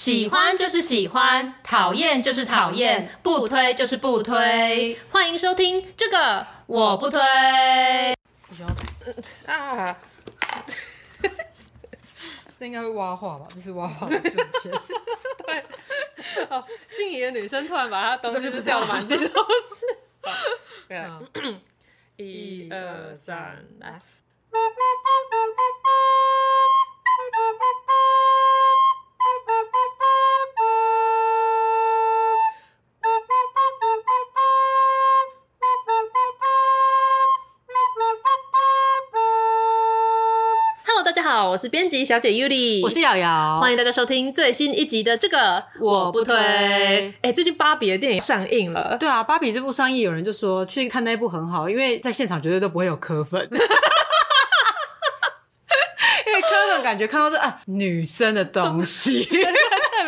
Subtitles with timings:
[0.00, 4.98] 喜欢就是喜欢，讨厌就是讨厌，不推就是不推。
[5.10, 7.20] 欢迎收听这个我不推。
[9.44, 9.98] 啊！
[12.58, 13.46] 这应该会挖话吧？
[13.54, 14.72] 这是挖话的瞬间。
[15.44, 15.64] 对。
[16.48, 19.84] 哦，心仪的女生突然把她东西就掉满地都是。
[20.88, 21.20] 对啊。
[22.16, 23.98] 一二三，来。
[41.50, 46.36] 我是编辑小姐 Yuli，我是瑶瑶，欢迎大家收听最新一集的这个我不推。
[46.36, 53.58] 哎、欸，最近芭比的电影上映了，对啊，芭比这部上映，有人就说去看那一部很好，因为在现场绝对都不会有磕粉， 因
[56.32, 59.28] 为柯粉感觉看到是啊女生的东西。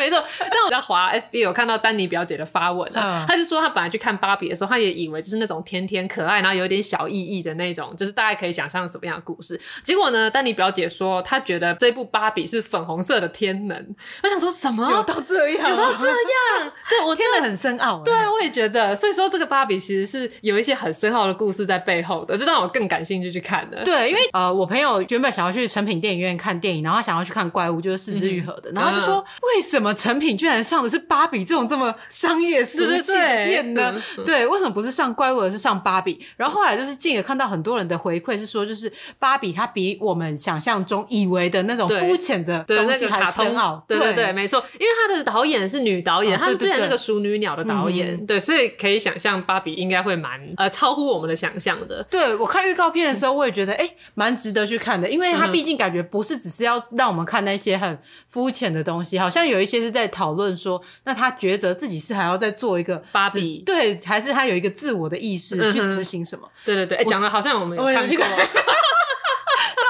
[0.02, 9.60] 没错，但我在滑 FB 有看到丹尼表姐的发文啊，她就说她本来去看芭比的时候，她也以为就是那种甜甜可爱，然后有点小意义的那种，就是大家可以想象什么样的故事。
[9.84, 13.94] 结果呢，丹尼表姐说她觉得这部芭比是粉红色的天能。
[14.24, 14.90] 我想说什么？
[14.90, 15.70] 有到这样？
[15.70, 16.72] 有到这样？
[16.88, 18.02] 对，我天能很深奥。
[18.04, 18.96] 对，我也觉得。
[18.96, 23.84] 所以说这个芭比其实是有一些很深奥的故事在背后的，这让我更感兴趣去看的。
[23.84, 29.91] 对，因为呃，我朋友原本想要去成品电影院看电影，然后他想要去看怪物，就是四肢愈合的，然后就说为什么？
[29.94, 33.12] 成品居然上的是芭比这种这么商业世界
[33.46, 33.94] 片呢？
[34.24, 36.24] 对，为什么不是上怪物，而是上芭比？
[36.36, 43.84] 然后后来就是进而看到很多人的回馈是说，就是芭比它比我们想象中以为的那种肤浅的东西还深奥。
[43.86, 52.02] 对对对，没错，因为他的导演是女导演，她是之前那个《熟女鸟》的导演，对，所以可以想象芭比应该会蛮呃超乎我们的想象的。
[52.10, 57.98] 对，我看预告片的时候，我也觉得哎，蛮值得去看的，因为它毕竟感觉不是只是要让我们看那些很
[58.30, 59.81] 肤浅的东西，好像有一些。
[59.82, 66.46] 是在讨论说，那他抉择自己是还要再做一个芭比，对，还是他有一个自我的意识去执行什么？
[66.46, 68.16] 嗯、对对对，讲的好像我们有看过。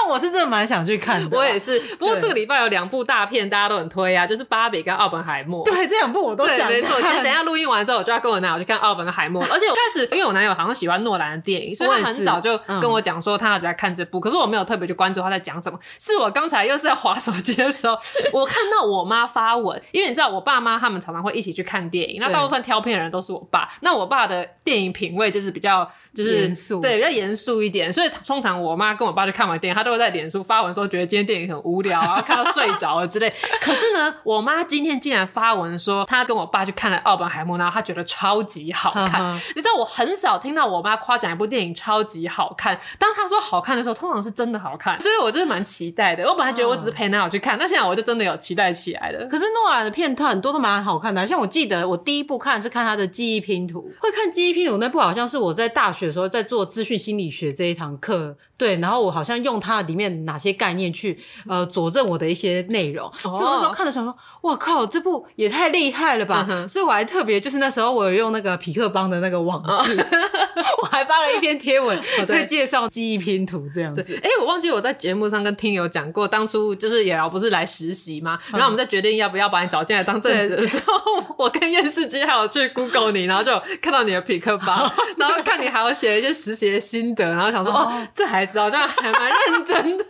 [0.09, 1.79] 我是真的蛮想去看的，我也是。
[1.99, 5.65] 不过这个礼拜有两部大片，大家都很推啊，就是《芭比》跟《奥本海默》。
[5.65, 6.69] 对，这两部我都想看。
[6.69, 9.43] 没错，其实等一下录音完之后，我就要跟我男友去看《奥本海默》。
[9.53, 14.21] 而且我开始，因为我男友好像喜欢诺兰的电影，所以他很早就跟我讲说他要来看这部。
[14.21, 15.79] 可是我没有特别去关注他在讲什么。
[15.99, 17.97] 是我刚才又是在划手机的时候，
[18.33, 23.69] 我看到我妈发文，因为你知道我爸妈他们常常会一起去看电影，那大部分挑片的人都是我爸。
[23.81, 27.93] 那我爸的电影品味就是比较就是严肃，对，比较严肃一点。
[27.93, 30.83] 所以通常我妈跟我爸去看完电影，他都会在脸书发文说。
[30.83, 33.33] 都觉得今天电影很无聊，然后看到睡着了之类。
[33.61, 39.41] 可是呢，我妈今天竟然发文说，她跟我爸去看了《奥本海默》，然后她觉得超级好看。
[39.55, 42.77] 你知道，我很少听到我妈夸奖一部电影超级好看。
[42.99, 46.25] 当她说好看的时候，通常是真的好看，所以我就是蛮期待的。
[46.29, 49.25] 我本来觉得我只是陪男友去看，但现在我就真的有期待起来了。
[49.29, 61.19] 可是诺兰的片段很多都蛮好看的，像我记得我第一部看是看他的记忆拼图，会看记忆拼图那部好像是我在大学的时候在做资讯心理学这一堂课，对，然后我好像用它里面哪些概念去。
[61.49, 66.47] 呃，佐证我的一些内容，哦、所以我那时候看的时候说，哇靠，这部也太厉害了吧！
[66.49, 70.07] 嗯、所以我还特别就是那时候我有用那个匹克邦的那个网志，哦、
[70.83, 74.03] 我还发了一篇贴文 在介绍记忆拼图这样子。
[74.23, 78.39] 哎、欸，我忘记我在节目上跟听友讲过，当初就是也瑶不是来实习吗？
[78.53, 90.05] 然后我们在决定要不要把你找进来当正职的时候，我跟验视机还有去 Google 你，然后就看到你的匹克邦， 然后看你还有写一些实习的心得，然后想说，哦，哦，这孩子好像还蛮认真 的。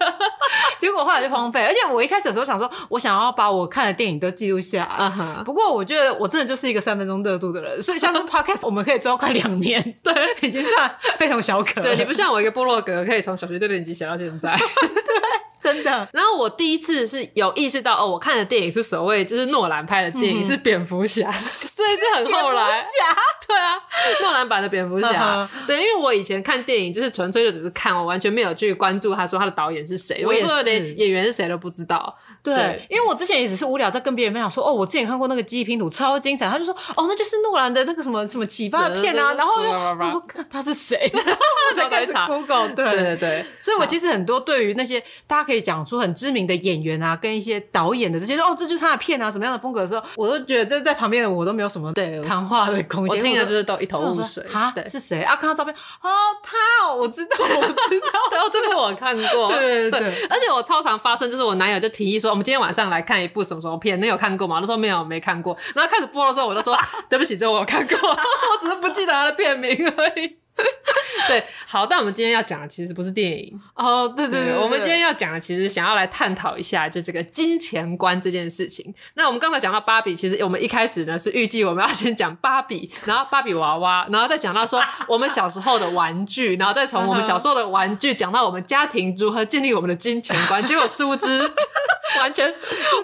[0.79, 1.33] 结果后来就。
[1.33, 5.07] 荒废，而且我一开始的时候想说，我想要把我看的电影都记录下来。
[5.07, 5.43] Uh huh.
[5.45, 10.13] 不过我觉得我真的就是一个三分钟热度的人，所以像是 Podcast 我们可以做到快两年，对，
[10.43, 11.81] 已经算非同小可。
[11.81, 14.55] 对，你不像我一个部落格，可以从小学六年级写到现在。
[14.55, 15.52] 对。
[15.63, 22.73] 真的，然后我第一次是有意识到哦，我看的电影是所谓就是诺兰拍的电影，是蝙蝠侠， 所以是很后来。
[22.73, 23.77] 蝙蝠侠，对啊，
[24.21, 25.49] 诺兰版的蝙蝠侠。
[25.67, 32.17] 对，因为我以前看电影就是纯粹就只是看，我完全没有去关注他说他的导演是谁，我说连演员是谁都不知道。
[32.43, 45.63] 对，因为我之前也只是无聊在跟别人分享说，哦，我之前看过那个记忆拼图超精彩，他就说，哦，那就是诺兰的那个什么什么启发片啊，然后我说他是谁， 我在开始 Google，对对对，所以我其实很多对于那些大家可以。
[45.63, 55.23] 讲出很知名的演员啊，跟一些导演的这些说哦，这就是他的片啊，什么样的风格的时候，我都觉得这在旁边的我都没有什么对谈话的空间，我听的就是都一头雾水啊，是谁？
[55.23, 55.37] 啊？
[55.37, 56.11] 看到照片哦，
[56.43, 57.45] 他哦，我知道，我
[57.89, 60.01] 知道， 对哦，这部我看过， 对对。
[60.01, 64.59] 对，而且我超常发生，就是我男友就提议说，我们今天晚上来看一部什么什么片，你有看过吗？
[64.59, 65.55] 他说没有，没看过。
[65.75, 66.75] 然后开始播了之后，我就说
[67.11, 68.17] 对不起，这我有看过， 我
[68.59, 70.39] 只是不记得他的片名而已。
[71.29, 78.93] 对，好，但我们今天要讲的其实不是电影哦，对对对，我们今天要讲的其实想要来探讨一下，就这个金钱观这件事情。
[79.15, 91.39] 那我们刚才讲到芭比，其实我们一开始呢是预计我们要先讲芭比，然后芭比娃娃，然后再讲到说我们小时候的玩具，然后再从我们小时候的玩具讲到我们家庭如何建立我们的金钱观，结果殊不知
[92.19, 92.53] 完全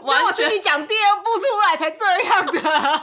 [0.03, 3.03] 完全你讲第二部出来才这样的。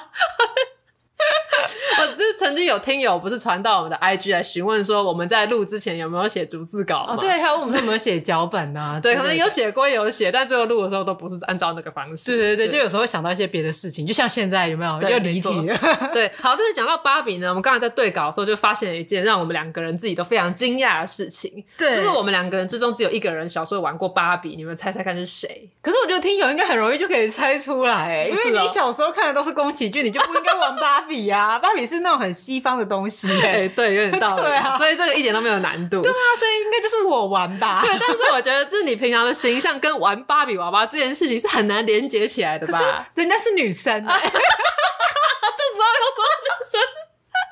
[1.97, 7.15] 我就是曾经有听友不是传到我们的 IG 来询问说，我们在录之前有没有写逐字稿吗？
[7.15, 8.99] 哦、对，还有我们有没有写脚本呢、啊？
[9.01, 12.25] 对，可能有写归有写，但最后录的时候都不是按照那个方式。
[12.25, 15.49] 对对对，对就有时候会想到一些别的事情，就像现在有没有又离题？
[16.13, 21.63] 对，好，但是讲到芭比呢，我们刚才在对稿的时候就发现了一件让我们两个人自己都非常惊讶的事情。
[21.77, 25.69] 对，就是我们两个人之中只有一个人小时候玩过芭比，你们猜猜看是谁？
[25.81, 31.85] 可是我觉得听友应该很容易就可以猜出来，因为你小时候看的都是宫崎骏，你就不应该玩芭比啊，芭比。
[31.85, 42.79] 是那种很西方的东西、欸， 哎，对，有点道理， 啊，所以这个一点都没有难度，对啊，所以应该就是我玩吧， 对，但是我觉得，就是你平常的形象跟玩芭比娃娃这件事情是很难连接起来的吧？
[42.79, 46.81] 可是人家是女生、欸，这时候又说女生。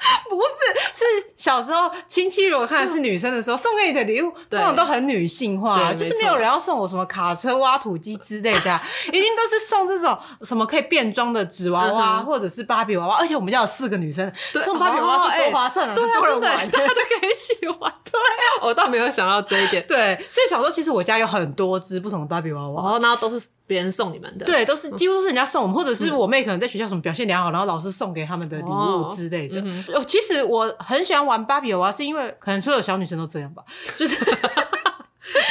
[0.29, 13.17] 不是，是小时候亲戚如果看的是女生的时候，送给你的礼物通常都很女性化，就是没有人要送我什么卡车、挖土机之类的、啊，一定都是送这种什么可以变装的纸娃娃，或者是芭比娃娃。
[13.17, 14.31] 而且我们家有四个女生，
[14.63, 17.93] 送芭比娃娃是多划算啊，很多人玩，大家都可以一起玩。
[18.03, 19.85] 对啊，我倒没有想到这一点。
[19.87, 23.41] 对，所以小时候其实我家有很多只不同的芭比娃娃，然后那都是。
[23.65, 29.59] 别人送你们的，对，都是几乎都是人家送我们，或者是我妹可能在学校什么表现良好，然后老师送给他们的礼物之类的。
[29.59, 29.63] 哦，
[29.95, 33.63] 嗯、其实我很喜欢玩芭比娃娃，是因为可能所有小女生都这样吧，
[33.97, 34.15] 就是。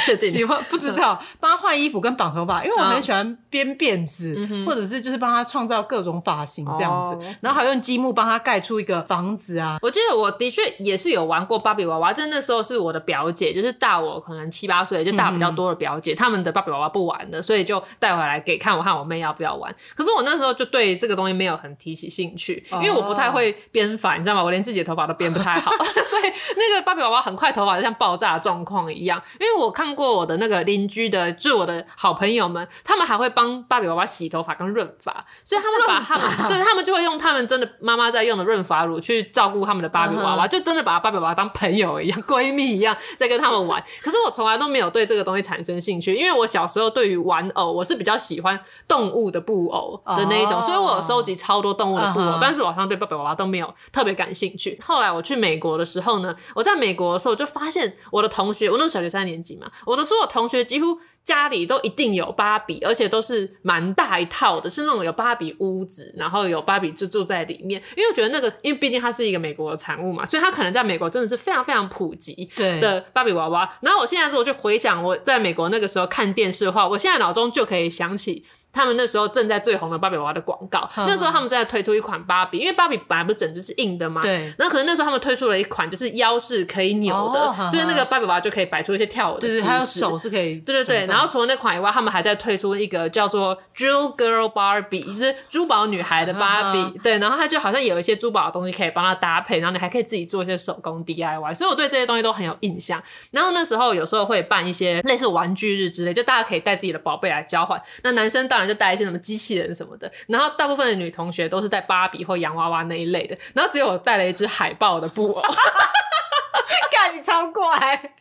[0.05, 9.77] 确定喜欢不知道帮他换衣服跟绑头发，因为我很喜欢编辫子，哦、或者是就是帮他创造各种发型这样子，哦、然后还用积木帮他盖出一个房子啊。
[9.81, 19.73] 我记得我的确也是有玩过芭比娃娃，就那时候是我的表姐，就是大我可能七八岁，就大比较多的表姐，他、嗯、们的芭比娃娃不玩的，所以就带回来给看我和我妹要不要玩。
[19.95, 24.43] 可是我那时候就对这个东西没有很提起兴趣，因为我不太会编发，你知道吗？
[24.43, 25.71] 我连自己的头发都编不太好，
[26.09, 29.21] 所以那个芭比娃娃很快头发就像爆炸的状况一样。
[29.39, 30.33] 因为我看过我的。
[30.43, 40.47] 那个邻居的，就是我的好朋友们，他们还会帮芭比娃娃洗头发跟润发，所以他们把他们，对他们就会用他们真的妈妈在用的润发乳去照顾他们的芭比娃娃，uh.
[40.49, 43.81] 就真的把芭比娃娃当朋友一样、闺蜜一样在跟他们玩。
[44.01, 50.65] 可是我从来都没有对这个东西产生兴趣，因为我小时候对于玩偶，我是比较喜欢动物的布偶的那一种，uh.
[50.65, 52.39] 所以我有收集超多动物的布偶，uh.
[52.41, 54.79] 但是我好像对芭比娃娃都没有特别感兴趣。
[54.83, 60.99] 后来我去美国的时候呢，我在美国的时候就发现我的同学，我那时候小学三年级嘛，我的所有同学几乎。
[61.23, 67.81] 家里都一定有芭比，而且都是蛮大一套的，是那种有芭比屋子，然后有芭比就住在里面。
[67.95, 72.49] 因为我觉得那个，因为毕竟它是一个美国的产物嘛，所以它可能在美国真的是非常非常普及
[72.81, 73.73] 的芭比娃娃。
[73.79, 78.43] 然后我现在如果去回想我在美国那个时候看电视的话，我现在脑中就可以想起。
[78.73, 84.51] 他们那时候正在最红的芭比娃娃的广告，那时候他们正在推出一款芭比，因为芭比本来不是整只是硬的嘛，对。
[84.57, 91.05] 然后可能那时候他们推出了一款就是腰是可以扭的，哦、所以那个芭比娃娃就可以摆出一些跳舞的姿势，对对，还有手是可以，对对对。
[91.05, 97.19] 然后除了那款以外，他们还在推出一个叫做 Jewel Girl Barbie，就是珠宝女孩的芭比，对。
[97.19, 103.01] 然后它就好像有一些珠宝的东西可以帮它搭配，然后你还可以自己做一些手工 DIY，所以我对这些东西都很有印象。
[103.31, 107.79] 然后那时候有时候会办一些类似玩具日之类，就大家可以带自己的宝贝来交换。
[108.01, 115.41] 那男生当然就带一些什么机器人什么的，然后大部分的女同学都是带芭比或洋娃娃那一类的，然后只有我带了一只海豹的布偶，
[116.91, 118.15] 看你超怪。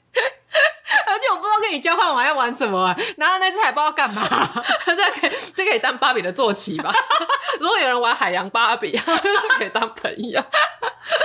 [1.32, 4.22] 我不知道跟你交换完要玩什么，然后那只海豹要干嘛？
[4.84, 6.92] 这可以，这可以当芭比的坐骑吧？
[7.58, 10.42] 如果有人玩海洋芭比，就可以当朋友。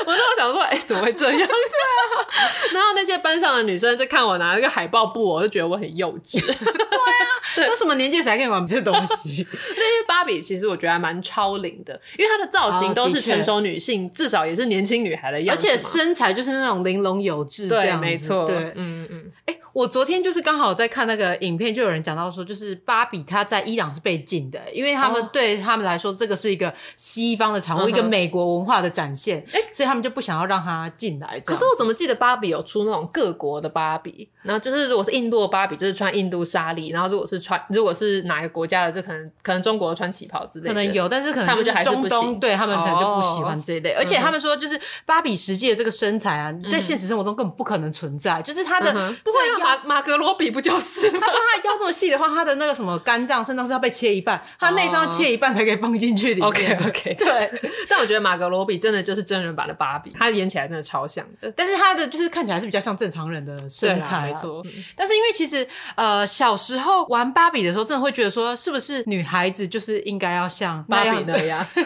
[0.06, 1.38] 我就想说，哎、欸，怎么会这样？
[1.38, 2.28] 对啊。
[2.74, 6.40] 然后那些班上的女生就看我拿那个海豹布，我就觉得我很幼稚。
[6.42, 9.46] 对啊，对，为什么年纪才可以玩这东西？
[9.52, 19.32] 那因为芭比其实我觉得还蛮超龄的，因为她的造型都是成熟女性，哦、至少也是年轻女孩的样子，而且身材就是那种玲珑有致，对，没错，对，嗯嗯。
[19.46, 31.40] 哎、欸，我昨天就是刚好在看那个影片，就有人讲到说，就是芭比她在伊朗是被禁的，因为他们对他们来说，这个是一个西方的产物，哦、一个美国文化的展现，哎、欸，所以他们就不想要让它进来。
[31.46, 34.28] 可是我怎么记得芭比有出那种各国的芭比？
[34.42, 43.92] 然后就是如果是印度的芭比，就是穿印度纱丽；然后如果是穿如果是哪一个国家的，就可能可能中国穿旗袍之类的，可能有，但是可能他们就还是不行，对他们可能就不喜欢这一类。
[43.92, 48.92] 哦、而且他们说，就是芭比实际的这个身材啊，在现实生活中根本不可能存在，就是她的
[49.24, 51.10] 不会马马格罗比不就是？
[51.12, 56.48] 他说他腰这么细的话，他的那个什么肝脏、肾脏是要被切一半，他内脏要切一半才可以放进去里面。
[56.48, 57.52] OK OK，对。
[57.90, 61.52] 但我觉得马格罗比真的就是真人版的芭比，他演起来真的超像的。
[61.56, 64.64] 但是他的就是看起来是比较像正常人的身材，没错。
[64.96, 71.66] 但是因为其实呃小时候玩芭比的时候，真的会觉得说，是不是女孩子就是应该要像芭比那样？
[71.74, 71.84] 对，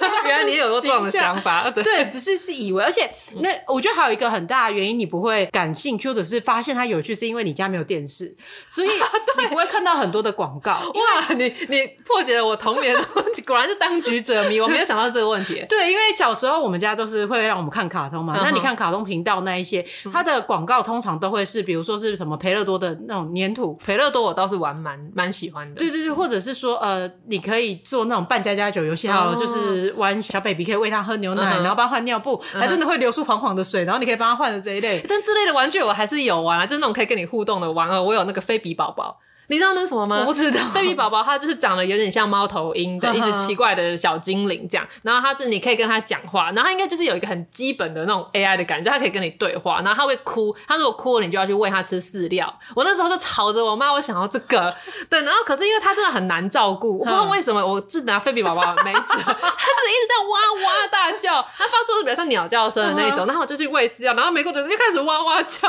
[0.26, 1.70] 原来你有这种想法。
[1.70, 3.10] 对，只是是以为，而且
[3.40, 8.34] 那我觉得还有一个很大的原因，你不会感兴趣，或者是发现它有趣，是因为你家没有电视，
[8.66, 8.88] 所以
[9.38, 10.72] 你不会看到很多的广告。
[10.72, 15.64] 哇，你你破解了我童年的问题， 果然是当局者迷，我没有想到这个问题。
[15.68, 25.74] 对，因为小时候我们家都是会让我们看卡通嘛，那你看卡通频道那一些，它的广告通常都会是，比如说是什么培乐多的那种粘土，培乐多我倒是玩蛮蛮喜欢的。
[25.74, 35.04] 对对对，或者是说呃，你可以做那种扮家家酒游戏，还有就是玩小 baby 可以喂他喝牛奶，然后帮他换尿布，还真的会流出黄黄的水，然后你可以帮他换的这一类。
[35.08, 39.18] 但这类的玩具我还是有玩啊，就是那种可以跟你互动的玩偶，我有那个菲比宝宝。
[39.48, 40.20] 你知道那是什么吗？
[40.20, 40.60] 我不知道。
[40.68, 52.58] 菲比宝宝它就是长得有点像猫头鹰的 一只奇怪的小精灵这样，然后它就是你可以跟它讲话，然后它应该就是有一个很基本的那种 AI 的感觉，它可以跟你对话，然后它会哭，它如果哭了你就要去喂它吃饲料。
[52.74, 54.74] 我那时候就吵着我妈，我想要这个，
[55.10, 65.68] 对，然后可是因为它真的很难照顾，我不知道为什么，我是拿菲比宝宝没辙， 它就是一直在哇哇大叫，它发出的比较像鸟叫声的那种，然后我就去喂饲料，然后没过多久就开始哇哇叫。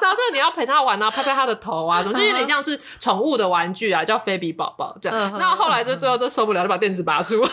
[0.00, 5.38] 然后这个你要陪他玩啊，拍拍他的头啊，怎么就有点像是宠物的玩具啊，叫菲比宝宝这样。
[5.38, 7.48] 那后后来就最后都受不了，就把电池拔出来，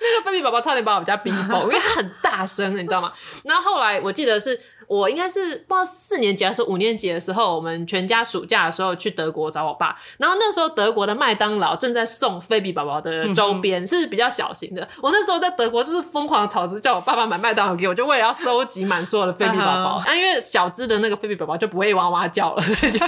[0.00, 3.12] 那个菲比宝宝差点把我们家逼疯，因为它很大声，你知道吗？
[3.44, 4.60] 然后后来我记得是。
[4.88, 14.88] 我应该是不知道四年级还是五年级的时候，我们全家暑假的时候去德国找我爸，然后那时候德国的麦当劳正在送菲比宝宝的周边，是比较小型的。
[15.02, 20.02] 我那时候在德国就是疯狂吵着叫我爸爸买麦当劳给我，就为了要收集满所有的菲比宝宝。
[20.04, 22.98] 啊，因为小只的那个菲比宝宝就不会哇哇叫了， 所以就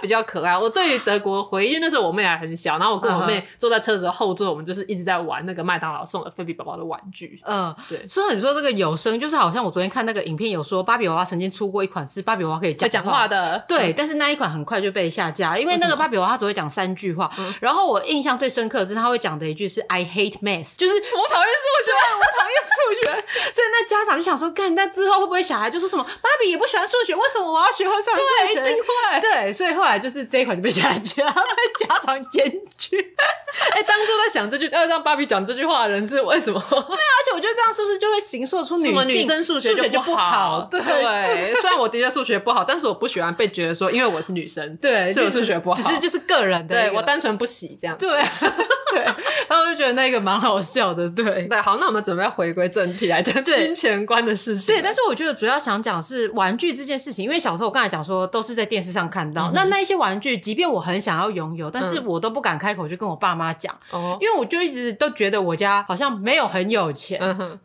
[0.00, 0.56] 比较可爱。
[0.56, 7.40] 我对于德国回忆，因为那时候我妹还很小，然后我跟我妹坐在车子的后座，我们就是一直在玩那个麦当劳送的菲比宝宝的玩具。
[7.44, 8.06] 嗯，对。
[8.06, 17.30] 所以你说这个有声，就是好像我昨天看那个影片有说芭比娃娃曾经出过一款是芭比娃娃可以讲讲话的，对，但是那一款很快就被下架，因为那个芭比娃娃只会讲三句话。
[17.60, 23.24] 然后我印象最深刻的是他会讲的一句是 I hate math，就是我讨厌数学，我讨厌数学。
[23.52, 28.54] 所以那家长就想说，干，那之后会不会小孩就说什么芭比也不喜欢数学，为什么我要学会算数学？
[28.54, 29.20] 对，一定会。
[29.20, 32.96] 对，所以后来就是这一款就被下架，被 家长检举。
[33.74, 36.58] 哎，当初在想这句要让芭比讲这句话的人是为什么？
[36.70, 40.66] 对啊，而且我觉得这样是不是就会形塑出女性女生数学就不好？
[40.70, 40.80] 对。
[41.60, 47.96] 虽然我的确数学不好，但是我不喜欢被觉得说，因为我是女生，对，所以我数学不好，只是就是个人的，对我单纯不喜这样。
[47.98, 48.22] 对，
[48.92, 54.74] 对，然后我就觉得那个蛮好笑的，对，对，好，那我们准备要回归正题来讲金钱观的事情。
[54.74, 63.74] 对，但是我觉得主要想讲是玩具这件事情，因为小时候我刚才讲说都是在电视上看到，那那一些玩具，即便我很想要拥有，但是我都不敢开口去跟我爸妈讲，
[64.20, 67.20] 因为我就一直都觉得我家好像没有很有钱，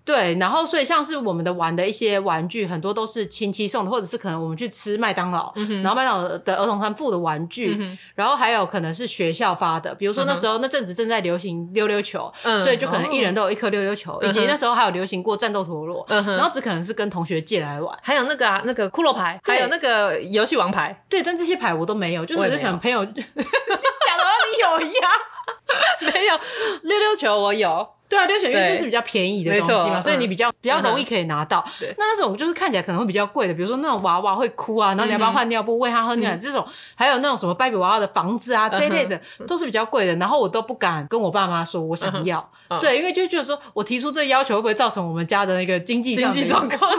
[0.06, 7.78] 对，然后所以像是我们的玩的一些玩具，很多都是亲戚送的，或者是可能我们去吃麦当劳，然后麦当劳的儿童餐附的玩具，
[8.16, 25.12] 然后还有可能是学校发的，比如说那时候那阵子正在流行溜溜球，所以就可能一人都有一颗溜溜球，以及那时候还有流行过战斗陀螺，然后只可能是跟同学借来玩，还有那个啊那个骷髅牌，还有那个游戏王牌，对，但这些牌我都没有，就只是可能朋友讲的你有一样，
[26.14, 26.40] 没有
[26.84, 27.97] 溜溜球我有。
[28.10, 31.64] 对啊，溜雪因为这是比较便宜的东西嘛，所以你比较比较容易可以拿到。
[31.82, 40.16] 那那种就是看起来可能会比较贵的，比如说那种娃娃会哭啊，然后你要帮他换尿布、喂他喝牛奶这种，还有那种什么芭比娃娃的房子啊这一类的，都是比较贵的。
[40.16, 46.92] 然后我都不敢跟我爸妈说我想要，对，因为就觉得说我提出这个要求会不会造成我们家的那个经济经济状况？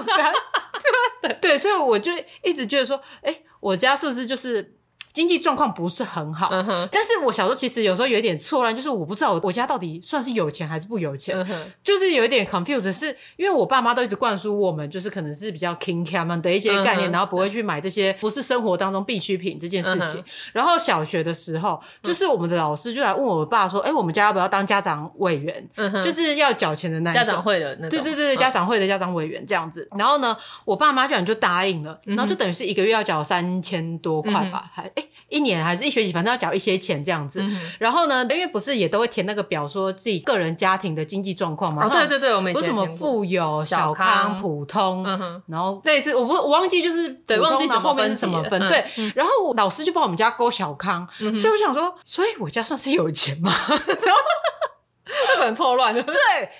[1.40, 2.12] 对，所以我就
[2.42, 4.74] 一直觉得说，哎，我家是不是就是？
[5.18, 6.48] 经济状况不是很好，
[6.92, 11.36] 但是我小时候其实有时候有一点错乱，就是我不知道我我家到底算是有钱还是不有钱，
[11.82, 20.14] 就是有一点 confused，是因为我爸妈都一直灌输我们，就是可能是比较 king cam 的一些概念，嗯、然后不会去买这些不是生活当中必需品这件事情。
[20.18, 25.68] 嗯、然后小学的时候，就是我们的老师就来问我爸说：“哎、嗯，我们家要不要当家长委员？
[25.74, 27.20] 嗯、就是要缴钱的那种。
[27.20, 29.88] 家长会的那种。”对对对，家长会的家长委员这样子。
[29.98, 35.88] 然后呢，我爸妈居然就答应了，然后就等于是一个月要缴三千多块吧，还哎、嗯、一年还是。
[35.88, 41.86] 一学期反正要缴一些钱这样子，嗯、然后呢，因为不是也都会填那个表，说自己个人家庭的经济状况嘛。
[41.86, 48.60] 哦，对对对，我没有什么富有、小康、普通，嗯、然后类似我不我忘记就是对，忘记然后后面是怎么分？
[48.60, 48.84] 嗯、对，
[49.14, 53.50] 然后老师就帮我们家勾小康，嗯、所以我想说，所以我家算是有钱吗？
[55.08, 56.04] 然后很错乱，对，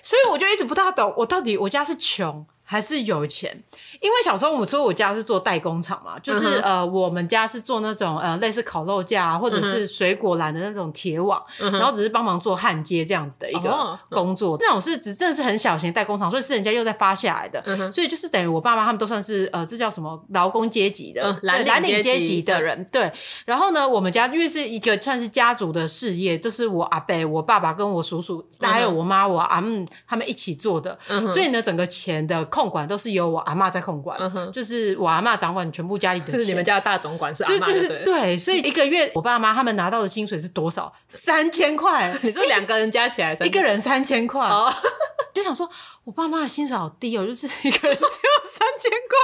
[0.03, 2.47] 所以我就一直不大懂，我到底我家是穷。
[2.71, 3.51] 还是有钱，
[3.99, 14.53] 因为小时候我们说我家是做代工厂嘛，就是、嗯、呃我们家是做那种呃类似烤肉架啊，或者是水果篮的那种铁网，嗯、然后只是帮忙做焊接这样子的一个工作。
[14.55, 22.85] 哦、那种是只真的是很小型代工厂，所以是人家又在发下来的，嗯、所以就是等于我爸妈他们都算是呃这叫什么劳工阶级的蓝领阶级的人。
[22.93, 23.11] 对，
[23.47, 32.47] 然后呢，我们家因为是一个算是家族的事业，就是我阿伯、我爸爸跟我叔叔，还有我妈、我阿姆他们一起做的，嗯、所以呢，整个钱的。
[32.59, 36.41] 控管都是由我阿妈在控管，嗯、就是我阿妈掌管全部家里的钱。
[36.43, 40.93] 是你们家的大总管是阿妈，对对所以一个月我爸妈他们拿到的薪水是多少？
[41.07, 42.13] 三千块。
[42.23, 44.45] 你说两个人加起来，一个人三千块。
[44.45, 44.69] 哦，
[45.33, 45.71] 就想说
[46.03, 49.17] 我爸妈的薪水好低哦，就是一个人只有三千块。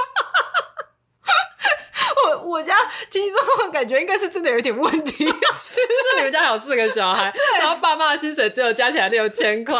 [2.25, 2.75] 我 我家
[3.09, 5.81] 经济状况感觉应该是真的有点问题，就是
[6.17, 9.75] 你们家有四个小孩， 对然后爸妈的薪水只有加起来六千块，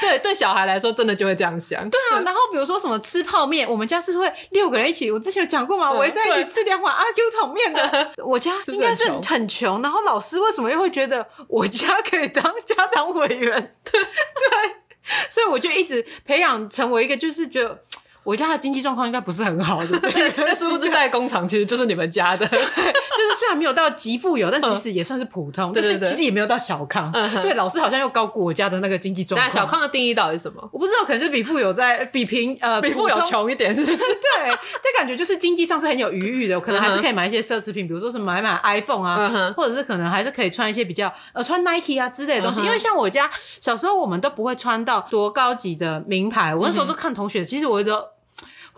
[0.00, 1.88] 对对，小孩来说真的就会这样想。
[1.90, 5.92] 对啊，对然后比如说什么吃泡面，我们家是会六个人一起，我之前有讲过吗？
[5.92, 9.80] 围、嗯、在一起吃两碗阿 Q 桶面的，对我家应该是很穷。
[9.82, 13.74] 然后老师为什么又会觉得我家可以当家长委员？
[13.90, 14.08] 对对，
[15.30, 17.82] 所以我就一直培养成为一个就是觉得。
[18.28, 19.98] 我家的经济状况应该不是很好的，
[20.36, 22.46] 那是不是代工厂其实就是你们家的？
[22.46, 25.72] 就是虽然没有到极富有，但其实也算是普通。
[25.74, 27.10] 但是其实也没有到小康。
[27.40, 29.48] 对，老师好像又高估我家的那个经济状况。
[29.48, 30.60] 那小康的定义到底是什么？
[30.70, 33.96] 我不知道，可能就比富有在比平呃比富有穷一点，是不是？
[33.96, 42.60] 对，但感觉就是经济上是很有余裕的，可能还是可以买一些奢侈品，比如说是买买 iPhone 啊，或者是可能还是可以穿一些比较呃穿 Nike 啊之类的东西。
[42.60, 46.54] 因为像我家小时候，我们都不会穿到多高级的名牌。
[46.54, 48.04] 我那时候都看同学，其实我都。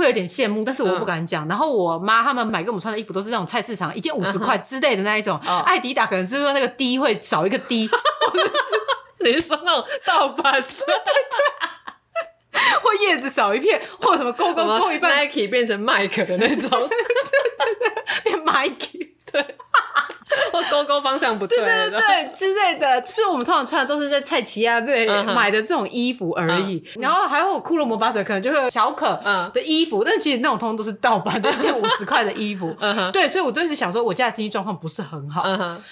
[0.01, 1.47] 会有点羡慕，但是我不敢讲。
[1.47, 5.39] 嗯、然后我妈他们买给我们穿的衣服都是那种菜市场一件五十块之类的那一种。
[5.47, 7.89] 嗯、艾迪达可能是说那个 D 会少一个 D，
[9.25, 10.63] 你是说那种盗版的？
[10.63, 11.13] 对对
[12.51, 19.57] 对，或叶子少一片，或者什么勾勾勾一半，Nike 变成 Mike 的那种， 对对对，变 Mike，对。
[20.53, 26.83] 或勾勾方向不对，对对之类的，就是我们通常穿的都是在菜奇亚贝买的这种衣服而已。
[27.01, 29.21] 然后还有库洛魔法使可能就会有小可
[29.53, 32.77] 的衣服，但其实那种通通都是盗版的， 一件五十块的衣服。
[33.13, 35.43] 对，所以我都一直想说，我家的经济状况不是很好。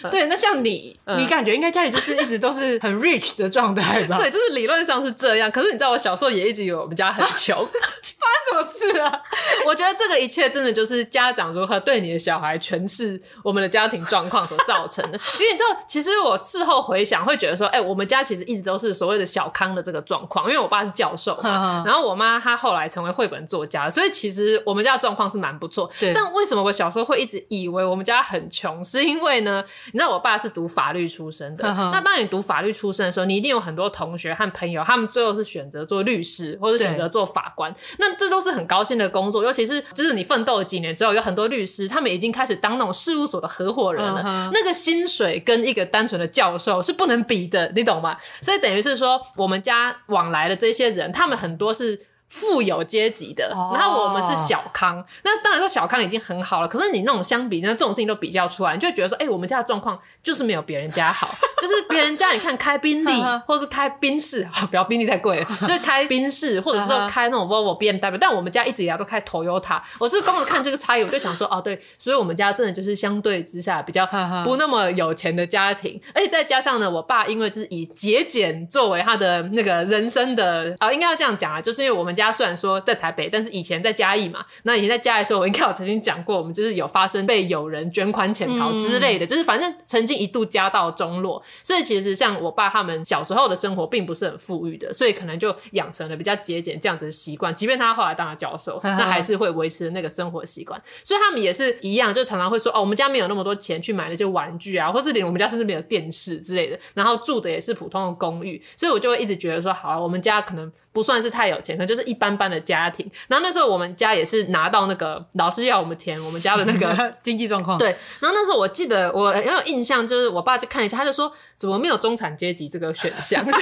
[0.08, 4.16] 对，那像你，你感觉应该家里就是一直都是很 rich 的状态吧？
[4.22, 5.50] 对，就是理论上是这样。
[5.50, 9.20] 可是你知道，我小时候也一直以为我们家很穷，发生什么事啊？
[9.68, 15.18] 我觉得这个一切真的就是家长如何对你的小孩诠释我们的家庭状况所造成的。
[15.38, 20.46] 因为你知道，其实我事后回想，会觉得说，哎、欸，我们家其实一直都是所谓的小康的这个状况。
[20.46, 25.90] 因为我爸是教授嘛， 然后我妈她后来成为绘本作家，所以其实我们家的状况是蛮不错。
[26.00, 26.14] 对。
[26.14, 28.82] 但为什么我小时候会一直以为我们家很穷？
[28.82, 31.64] 是因为呢，你知道我爸是读法律出身的。
[31.92, 37.74] 那当你读法律出身的时候，你一定有很多同学和朋友，他们最后是选择做律师或者选择做法官。
[37.98, 44.50] 那这都是很高兴的工作，尤其是就是你奋斗了几年之后，有很多律师，他们已经开始当那种事务所的合伙人了。
[44.52, 48.16] 那个薪水跟一个单纯的教授是不能比的，你懂吗？
[48.40, 52.07] 所以等于是说，我们家往来的这些人，他们很多是。
[52.28, 54.94] 富有阶级的，然后我们是小康。
[54.94, 55.04] Oh.
[55.24, 61.34] 那当然说小康已经很好了，可是你那种相比，那这种事情都比较出来，你就会觉得说，哎、欸，我们家的状况就是没有别人家好。
[61.60, 68.16] 就是别人家，你看开宾利，或是开宾士，不要宾利太贵了，就是开宾士，或者是说开那种 Volvo、BMW。
[68.16, 69.80] 但我们家一直以来都开 Toyota。
[69.98, 74.06] 我是刚刚看这个差异，我就想说，哦，对，所以我们家真的就是相对之下比较
[74.44, 76.00] 不那么有钱的家庭。
[76.14, 82.17] 而且再加上呢，我爸因为就是以节俭作为他的那个人生的啊、哦，应该要这样讲啊，就是因为我们。
[82.18, 84.44] 家虽然说在台北，但是以前在嘉义嘛。
[84.64, 91.42] 那以前在嘉义的时候，我应该有曾经讲过，我们就是有发生被有人捐款潜逃之类的，嗯、就是反正曾经一度家道中落。
[91.62, 97.54] 所以其实像我爸他们小时候的生活并不是很富裕的，所以可能就养成了比较节俭这样子的习惯。
[97.54, 100.80] 即便他后来当了教授，那还是会维持那个生活习惯。
[101.04, 106.78] 所以他们也是一样，就常常会说哦，我们家没有那么多钱去买那些玩具啊，或是连我们家甚至没有电视之类的。
[106.94, 112.08] 然后住的也是普通的公寓，所以我就会一直觉得说，好啊，我们家可能不算是太有钱，可能就是。
[112.08, 117.88] 一般般的家庭，然后那时候我们家也是拿到那个老师要我们填我们家的那个 经济状况，对。
[118.18, 123.44] 然后那时候我记得我很有印象，就是我爸就看一下，他就说怎么没有中产阶级这个选项？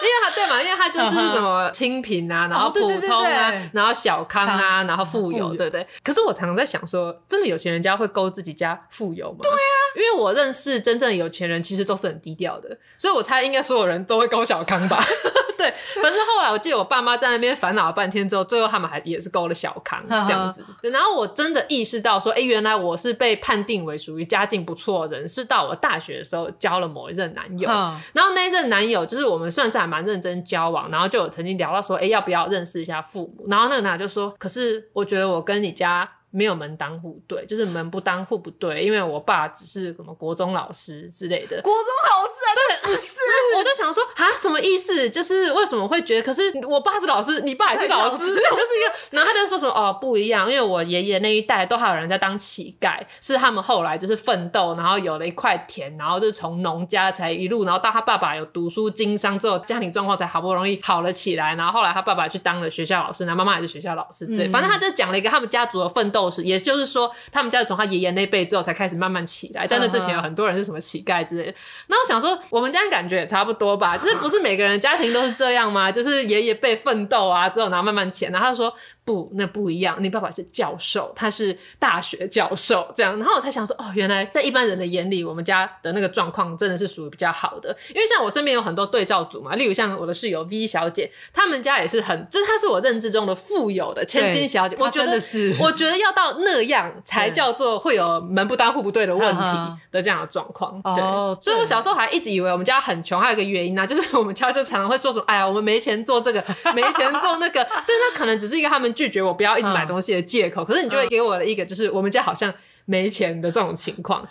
[0.00, 5.84] 因为他对嘛，因为他就是什么清贫啊，然后普通啊，然后小康啊，然后富有，对不对？
[6.04, 9.38] 可是我常常在想说，真的有钱人家会勾自己家富有吗？
[9.42, 15.02] 对啊，因为我认识真正有钱人其实都是很低调的，所以我猜应该所有人都会勾小康吧。
[15.58, 20.64] 对，反正后来我记得我爸妈在那边烦恼了半天之后，最后他们还也是勾了小康这样子。
[20.82, 27.68] 然后我真的意识到说，哎、欸，原来我是被判定为属于家境不错的人，是到我大学的时候交了某一任男友。
[28.12, 33.44] 然后那一任男友就是我们算是还蛮认真交往，然后就有曾经聊到说，哎、欸，要不要认识一下父母？
[33.48, 36.08] 然后那个男友就说，可是我觉得我跟你家。
[36.30, 41.60] 没有门当户对，就是门不当户不对，因为我爸只是什么国中老师之类的。
[41.62, 43.18] 国中老师啊，对，只是。
[43.56, 45.08] 我就想说啊，什么意思？
[45.08, 46.22] 就是为什么会觉得？
[46.22, 48.92] 可是我爸是老师，你爸也是老师，这样就是一个。
[49.10, 61.54] 然后他就说什么哦，不一样，因为我爷爷那一代都还有人在当乞丐，是他们后来就是奋斗，然后有了一块田，然后就从农家才一路，然后到他爸爸有读书经商之后，家庭状况才好不容易好了起来。
[61.54, 64.48] 然后后来他爸爸去当了学校老师，然后妈妈也是学校老师之类。
[64.48, 66.17] 反正他就讲了一个他们家族的奋斗。
[66.42, 71.54] 也就是说，他们家从他爷爷那辈之后才开始慢慢起来，在那之前有很多人是什么乞丐之类的。
[71.86, 75.92] 那我想说，我们家感觉也差不多吧，就是不是每个人家庭都是这样吗？
[75.92, 78.74] 就是爷爷辈奋斗啊，之后然后慢慢起来，然后他就说。
[79.08, 79.96] 不，那不一样。
[80.00, 83.16] 你爸爸是教授，他是大学教授，这样。
[83.18, 87.74] 然后我才想说，哦，原来在一般人的眼里，我们家的那个状况真的是属于比较好的。
[87.94, 94.76] 因为像我身边有很多对照组嘛，例如像我的室友 V 小姐，他们家也是很，就是她是我认知中的富有的千金小姐。
[94.78, 99.42] 我觉得是，我觉得要到那样才叫做会有门不当户不对的问题
[99.90, 100.78] 的这样的状况。
[100.82, 106.44] 对，哦，所以我小时候还一直以为我们家很穷，还有一个原因呢，就是我们家就常常会说什么，哎呀，我们没钱做这个，
[106.74, 107.64] 没钱做那个。
[107.86, 112.52] 但是那可能只是一个他们拒绝我不要一直买东西的借口，可是你就会给我的一个就是我们家好像
[112.86, 114.26] 没钱的这种情况。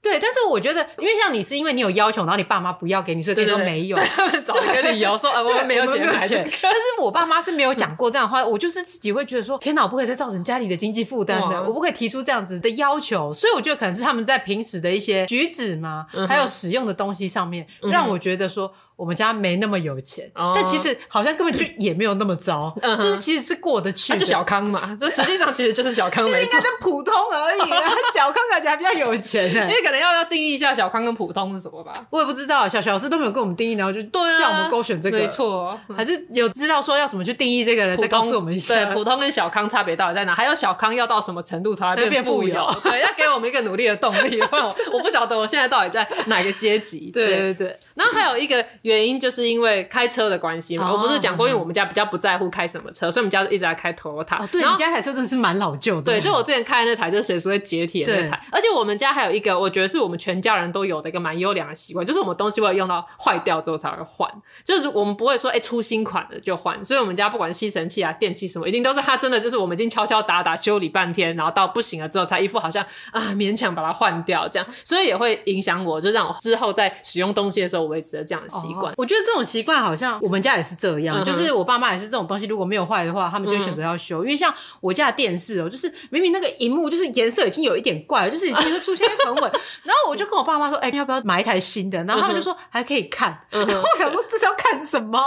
[0.00, 3.98] 对，但是我觉得，因为像你是因为你有要求，然后你爸妈不要给你，所以可以说 没有，
[4.44, 6.48] 找一个理由说呃我们没有钱买钱。
[6.62, 13.32] 但是我爸妈是没有讲过这样的话，我就是自己会觉得说，天哪，我不可以再造成家里的经济负担的，我不可以提出这样子的要求。
[13.32, 18.72] 所以我觉得可能是他们在平时的一些举止嘛，还有使用的东西上面，让我觉得说。
[18.98, 24.18] 我们家没那么有钱，但其实好像根本就也没有那么糟， 就是其实是过得去。
[24.18, 27.60] 就小康嘛， 这实际上其实就是小康，其实应该是普通而已。
[28.12, 31.92] 小康感觉还比较有钱，因为可能要要定义一下小康跟普通是什么吧。
[32.10, 38.74] 我也不知道，小小师都没有跟我们定义，然后就叫我们勾选这个，没错，还是有知道说要怎么去定义这个人，再告诉我们一下。
[38.74, 40.34] 对，普通跟小康差别到底在哪？
[40.34, 42.68] 还有小康要到什么程度才会变富有？
[42.82, 44.40] 对，要给我们一个努力的动力。
[44.40, 47.12] 不然我不晓得我现在到底在哪个阶级。
[47.12, 47.78] 对对对。
[47.94, 49.68] 然后还有一个原因，就是因为。
[49.88, 54.46] 开车的关系嘛，我不是讲过，因为我们家比较不在乎开什么车，所以我们家就一直在开 Toyota。
[54.48, 56.02] 对，你家台车真的是蛮老旧的。
[56.02, 58.40] 对，就我之前开的那台，就是随时会解体的那台。
[58.52, 64.30] 而且我们家还有一个，我觉得是我们全家人都有的一个蛮优良的习惯，就是我们东西会用到坏掉之后才会换，
[64.64, 66.84] 就是我们不会说哎出新款的就换。
[66.84, 78.77] 所以我们家不管吸尘器啊、电器什么，一定都是它真的就是我们已经敲敲打打修理半天，然后到不行了之后才一副好像啊勉强把它换掉这样，所以也会影响我，就让我之后在使用东西的时候维持了这样的习惯。
[78.96, 80.38] 我觉得这种习惯好像我们。
[80.40, 84.22] 家也是这样，就是我爸妈也是这种东西，如果没有坏的话，他们就选择要修。
[84.22, 89.42] 因为像我家的电视哦，就是明明那个荧幕就是颜色已经有一点怪了，就是已经会出现很稳。
[89.82, 95.18] 然后我就跟我爸妈说：“哎，要不要买一台新的？”然后他们就说：“还可以看。”然后我想说这是要看什么？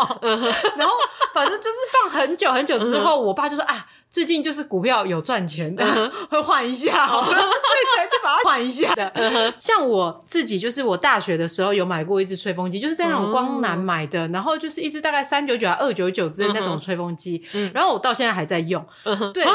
[0.77, 0.93] 然后
[1.33, 6.11] 反正就是放很久很久之后，我爸就说：“啊。”最近就是股票有赚钱的，uh.
[6.29, 9.09] 会换一下， 所以才去把它 换一下的。
[9.11, 9.53] Uh.
[9.57, 14.33] 像我自己，就是我大学的时候有买过一只吹风机，就是在那种光南买的，uh.
[14.33, 17.71] 然后就是一只大概三九九啊二九九之类那种吹风机，uh.
[17.73, 18.85] 然后我到现在还在用。
[19.05, 19.31] Uh huh.
[19.31, 19.45] 对。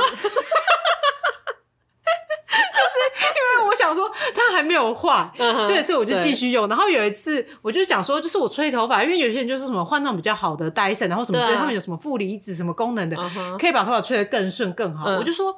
[3.76, 6.66] 想说它还没有坏，uh 对，所以我就继续用。
[6.68, 13.58] 然后有一次，我就讲说，就是我吹头发，因为有些人就是什么换那种比较好的 Dyson，然后什么之类，啊、他们有什么负离子什么功能的，uh.
[13.58, 15.10] 可以把头发吹得更顺更好。
[15.10, 15.18] Uh.
[15.18, 15.56] 我就说，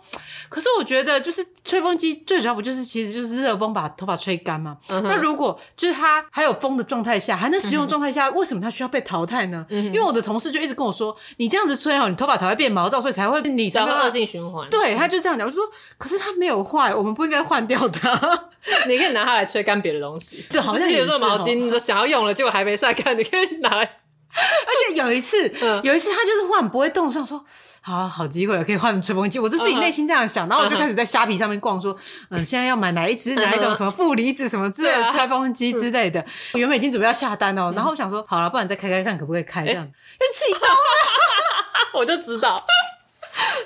[0.49, 5.01] 可是我觉得就是吹风机最主要不就是其实就是热风把头发吹干吗？Uh huh.
[5.03, 8.35] 那如果就是它还有风的状态下还能使用状态下，uh.
[8.35, 9.87] 为什么它需要被淘汰呢？Uh.
[9.87, 14.69] 因为我的同事就一直跟我说，你这样子吹哦，你头发才会变毛躁，所以才会你才会恶性循环。
[14.71, 15.49] 对，他就这样讲。
[15.49, 15.65] 我就说，
[15.97, 18.08] 可是它没有坏，我们不应该换掉它。
[18.87, 23.99] 你可以拿它来吹干别的东西，就好像比如说毛巾都想要用了，结果还没晒干，你可以拿来。
[24.31, 25.51] 而且有一次，
[25.83, 27.43] 有一次他就是忽然不会动，想说
[27.81, 29.39] 好好机会了，可以换吹风机。
[29.39, 31.97] 我就自己内心这样想，然后我就开始在虾皮上面逛，说
[32.29, 36.25] 嗯，现在要买哪一支哪一种什么负离子什么之类的吹风机之类的。
[36.53, 42.63] 我原本已经准备要下单哦，然后我想说好了，不然再开开看可不可以开这样，又启动了， 我就知道，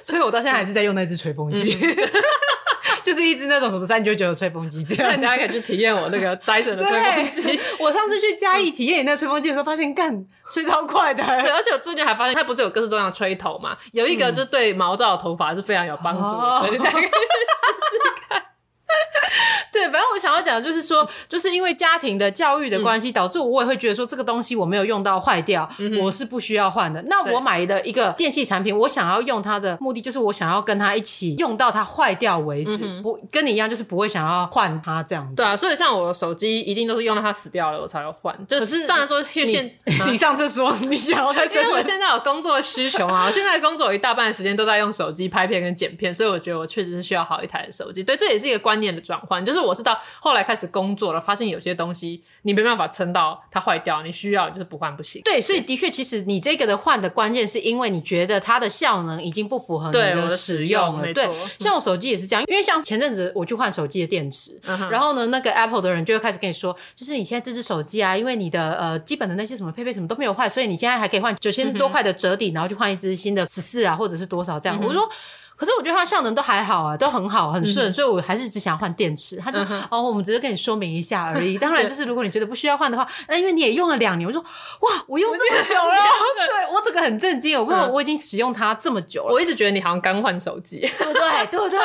[0.00, 1.76] 所以我到现在还是在用那支吹风机。
[3.04, 7.60] 就是一只那种什么三九九的吹风机，这样大家可以去体验我那个 Dyson 的吹风机。
[7.78, 11.22] 我上次去嘉义体验你那吹风机的时候，发现干吹超快的。
[11.42, 13.76] 对，而且我最近还发现，它不是有各式各样的吹头嘛？
[13.92, 18.42] 有一个就对毛躁的头发是非常有帮助的，所以大家可以试试看。
[19.72, 25.68] 对，反正我想要讲的就是说，就是因为家庭的教育的关系，导致我也会觉得说，这个东西我没有用到坏掉，
[26.02, 27.02] 我是不需要换的。
[27.02, 35.34] 那我买的一个电器产品，我想要用它的目的就是我想要跟它一起用到它坏掉为止，不跟你一样，就是不会想要换它这样子。
[35.36, 38.36] 对啊，所以像我的手机一定都是用到它死掉了我才要换。
[38.46, 39.46] 就是当然说，现
[40.06, 48.02] 你上次说你想要在，因为我现在有工作需求啊，我现在工作一大半的时间都在用手机拍片跟剪片，所以我觉得我确实是需要好一台的手机。
[48.02, 55.22] 对，这也是一个观念的转换，就是我是到后来开始工作了，发现有些东西你没办法撑到它坏掉，你需要就是不换不行。
[55.24, 61.14] 对，所以的确，其实你这个的换的关键是因为你觉得它的效能已经不符合你的使用了。
[61.14, 61.26] 对，
[61.58, 74.78] 像我手机也是这样，因为像前阵子我去换手机的电池，然后呢，那个 Apple 的人就会开始跟你说，就是你现在这只手机啊，因为你的呃基本的那些什么配备什么都没有坏，所以你现在还可以换九千多块的折抵，然后去换一支新的十四啊，或者是多少这样。
[74.82, 75.08] 我说。
[75.56, 79.36] 可是我觉得它效能都还好啊，都很好，很顺，嗯、所以我还是只想换电池。
[79.36, 81.56] 他就、嗯、哦，我们只是跟你说明一下而已。
[81.62, 85.94] 当然，就是如果你觉得不需要换的话，那因为你也用了两年，我说哇，我用这么久了，
[86.46, 89.32] 对我这个很震惊，我不知道我已经使用它这么久了。
[89.32, 91.46] 我一直觉得你好像刚换手机，对 不对？
[91.46, 91.78] 对不对？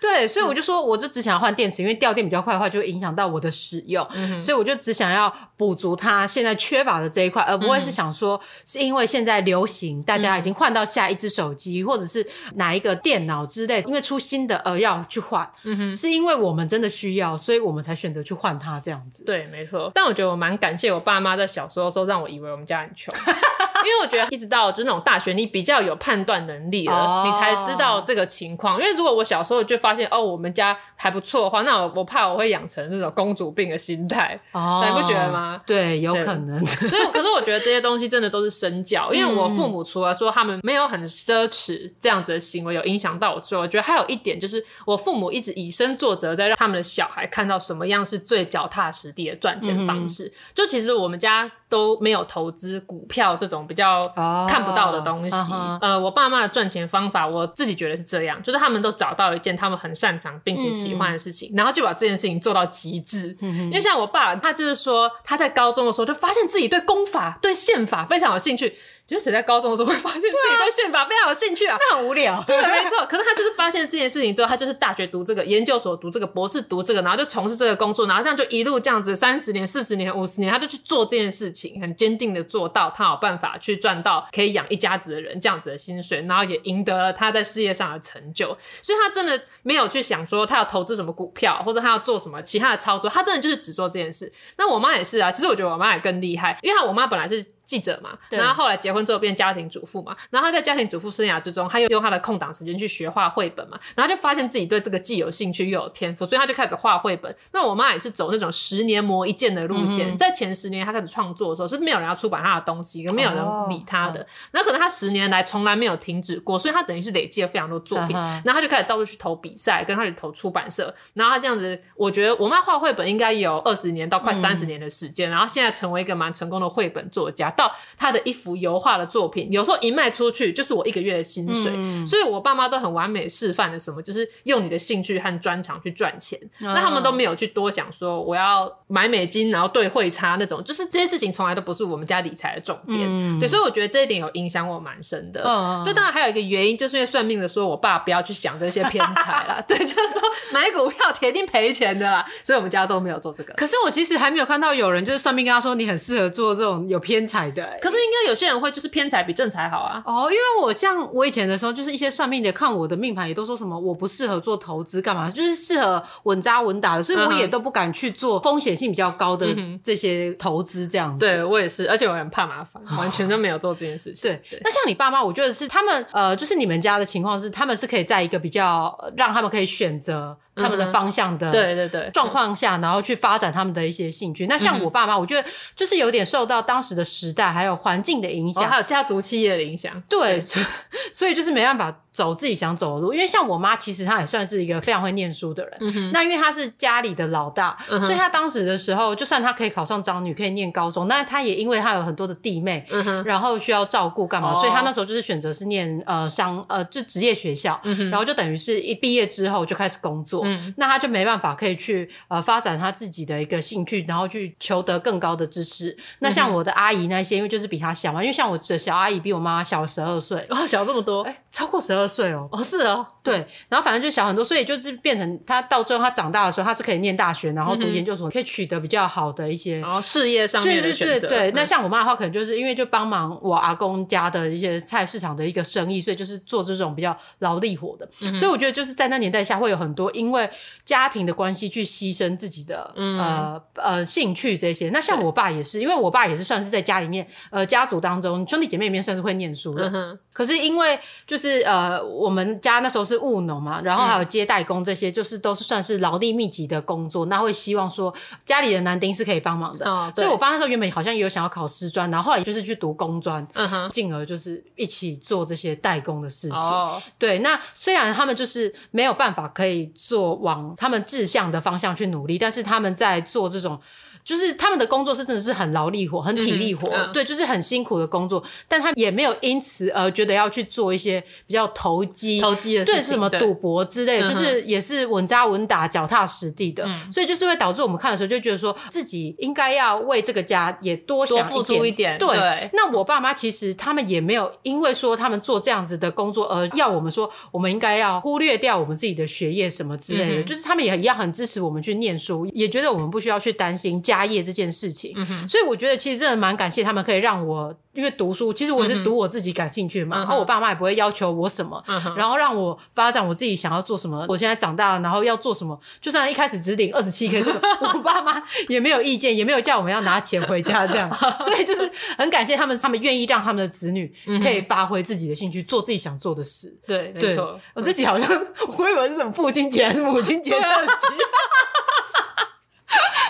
[0.00, 4.06] 对，所以我就说，我就只想要换电池，因为掉电比较快的话，就会影响到我的使用。
[4.14, 13.82] 嗯、所以我就只想要补足它现在缺乏的这一块，而不会是想说是因为现在流行，大家已经换到下一只手机，或者是哪一个电脑之类。
[13.82, 19.24] 因为出新的而要去换，嗯哼，是因为我们真的需要，所以我们才选择去换它这样子。
[19.24, 19.90] 对，没错。
[19.94, 23.14] 但我觉得我蛮感谢我爸妈在小时候时候让我以为我们家很穷。
[23.88, 27.26] 因为我觉得一直到就是那种大学，你比较有判断能力了，oh.
[27.26, 28.78] 你才知道这个情况。
[28.78, 34.38] 因为如果我小时候就发现哦，我们家还不错的话，那我我怕我会养成那种公主病的心态。
[34.52, 35.60] 哦，你不觉得吗？
[35.66, 36.64] 对，有可能。
[36.66, 39.12] 所以，可是我觉得这些东西真的都是身教。
[39.12, 50.24] 因为我父母除了说他们没有很奢侈这样子的行为有影响到我之外，我觉得还有一点就是我父母一直以身作则，在让他们的小孩看到什么样是最脚踏实地的赚钱方式。
[50.24, 54.06] 嗯、就其实我们家都没有投资股票这种比较
[54.48, 55.34] 看不到的东西。
[55.34, 55.78] Oh, uh.
[55.80, 63.36] 呃，我爸妈的赚钱方法，我自己觉得是这样，就是他们都找到一件他们很擅长并且喜欢的事情，嗯、然后就把这件事情做到极致。
[63.40, 68.76] 嗯、因为像我爸，他就是说他在高中的时候就发现自己对功法、对宪法非常有兴趣。
[69.08, 71.78] 就是谁在高中的时候会发现自己对宪法非常有兴趣啊？
[71.80, 72.44] 那很无聊。
[72.46, 73.06] 对，没错。
[73.06, 88.48] 可是他就是发现这件事情之后，他就是大学读这个，研究所读这个，博士读这个，然后就从事这个工作，然后这样就一路这样子三十年、四十年、五十年，他就去做这件事情，很坚定的做到，他有办法去赚到可以养一家子的人这样子的薪水，然后也赢得了他在事业上的成就。
[88.82, 94.30] 所以他真的没有去想说他要投资什么股票，或者他要做什么其他的操作，他真的就是只做这件事。
[94.58, 97.46] 那我妈也是啊，其实我觉得我妈也更厉害，因为她我妈本来是。
[97.68, 107.36] 记者嘛，然后后来结婚之后变家庭主妇嘛，然后他在家庭主妇生涯之中，他又用他的空档时间去学画绘本嘛，然后就发现自己对这个既有兴趣又有天赋，所以他就开始画绘本。
[107.52, 114.26] 那我妈也是走那种十年磨一剑的路线，嗯、在前十年他开始创作的时候是没有人要出版他的东西，跟没有人理他的。
[114.52, 120.94] 那、哦、可能他十年来从来没有停止过，所以他等于是累积了非常多作品，嗯、然后他就开始到处去投比赛，跟他去投出版社。
[121.12, 128.38] 然后他这样子，我觉得我妈画绘本应该有二十年到快三十年的时间，嗯、然后现在成为一个蛮成功的绘本作家，到他的一。
[128.38, 136.38] 幅油画的作品，有时候一卖出去就是我一个月的薪水，嗯、所以我爸妈都很完美示范了什么，就是用你的兴趣和专长去赚钱。
[136.60, 143.00] 嗯、那他们都没有去多想说我要买美金，然后兑汇差那种，就是这些事情从来都不是我们家理财的重点。
[143.02, 145.42] 嗯、对，所以我觉得这一点有影响我蛮深的。
[145.44, 149.60] 嗯、就当然还有一个原因，就是因为算命的说我爸不要去想这些偏财啦。
[149.66, 153.52] 对，就是说买股票铁定赔钱的啦，所以我们家都没有做这个。
[153.54, 157.78] 可是我其实还没有看到有人就是算命跟他说你很适合做这种有偏财的、欸。
[157.80, 158.18] 可是应该。
[158.28, 160.02] 有些人会就是偏财比正财好啊。
[160.04, 165.30] 哦，因为我像我以前的时候，就是一些算命的看我的命盘，也都说什么我不适合做投资，干嘛？
[165.30, 169.46] 就是适合稳扎稳打的，所以我也都不敢去做风险性比较高的
[169.82, 171.16] 这些投资这样子。
[171.16, 174.22] 嗯、对我也是，而且我很怕麻烦，完全都没有做这件事情。
[174.28, 180.36] 对，对那像你爸妈，我觉得是他们呃，就是你们家的情况是，他们是可以在一个比较让他们可以选择。
[180.58, 182.10] 他们的方向的对对对。
[182.12, 184.46] 状况下，然后去发展他们的一些兴趣。
[184.46, 190.02] 那像我爸妈，我觉得就是有点受到当时的时代还有环境的影响，还有家族企业的影响。
[190.08, 190.40] 对，
[191.12, 193.12] 所以就是没办法走自己想走的路。
[193.14, 196.10] 因为像我妈，其实她也算是一个非常会念书的人。
[196.12, 202.84] 那因为她是家里的老大，所以她当时的时候，就算她可以考上长女，可以念高中，那她也因为她有很多的弟妹，
[203.24, 210.42] 然后需要照顾干嘛，所以她那时候就是选择是念呃商呃就职业学校，然后就等于是一毕业之后就开始工作。
[210.44, 215.96] 嗯，那她就没办法可以去呃发展她自己的一个兴趣，然后去求得更高的知识。
[216.18, 231.12] 那像我的阿姨那些，因为就是比她小嘛，因为像我的小阿姨比我妈小十二岁，哦，小这么多，哎，超过十二岁哦，哦是哦，对，然后反正就小很多，所以就是变成他到最后他长大的时候，他是可以念大学，然后读研究所，可以取得比较好的一些，然后事业上面的选择。
[231.12, 238.08] 对对对对，那像我妈的话，可能就是因为就帮忙我阿公家的一些菜市场的一个生意，所以就是做这种比较劳力活的。
[238.36, 240.48] 所以我觉得就是在那年代下，会有很多因为
[240.84, 244.88] 家庭的关系去牺牲自己的呃呃兴趣这些。
[244.90, 250.18] 那像我爸也是，因为我爸也是算是在家里面呃家族当中兄弟姐妹里面算是会念书的。
[250.32, 258.12] 可是因为就是呃我们家那时候是务农嘛，然后还有接代工这些，就是都是算是劳力密集的工作，那会希望说
[258.44, 259.84] 家里的男丁是可以帮忙的。
[260.14, 266.56] 所以我爸那时候原本好像也有想要考师专，然后后来就是去读工专，嗯哼，进而就是一起做这些代工的事情。
[266.56, 273.80] 哦，对，那虽然他们就是没有办法可以做往他们志向的方向去努力，但是他们在做这种。
[274.24, 278.44] 就是他们的工作是真的是很劳力活，很体力活，嗯嗯、对，就是很辛苦的工作。
[278.68, 286.84] 但他也没有因此而觉得要去做一些比较投机、投机的事情，对，什么赌博之类的，就是也是稳扎稳打、脚踏实地的。
[286.86, 292.16] 嗯、所以就是会导致我们看的时候就觉得说自己应该要为这个家也多多付出一点。
[292.18, 300.42] 对，对那我爸妈其实他们也没有因为说他们做这样子的工作而要我们说我们应该要忽略掉我们自己的学业什么之类的。
[300.42, 304.28] 嗯、就是他们也一样很支持我们去念书，也觉得我们不需要去担心家。
[304.28, 307.74] 业这件事情，嗯、所以我觉得其实真的蛮感谢他们可以让我。
[307.94, 311.67] 因为读书，其实我是读我自己感兴趣的嘛，然后我爸妈也不会要求我什么，
[312.16, 314.24] 然后让我发展我自己想要做什么。
[314.28, 317.42] 我现在长大了，然后要做什么，就算一开始只领二十七 K，
[317.94, 321.12] 我爸妈也没有意见，也没有叫我们要拿钱回家这样。
[321.44, 326.76] 所以就是很感谢他们，他们愿意让他们的子女可以发挥自己的兴趣，做自己想做的事。
[326.86, 327.60] 对，没错。
[327.74, 328.28] 我自己好像
[328.78, 331.06] 我以为是什么父亲节还是母亲节特辑。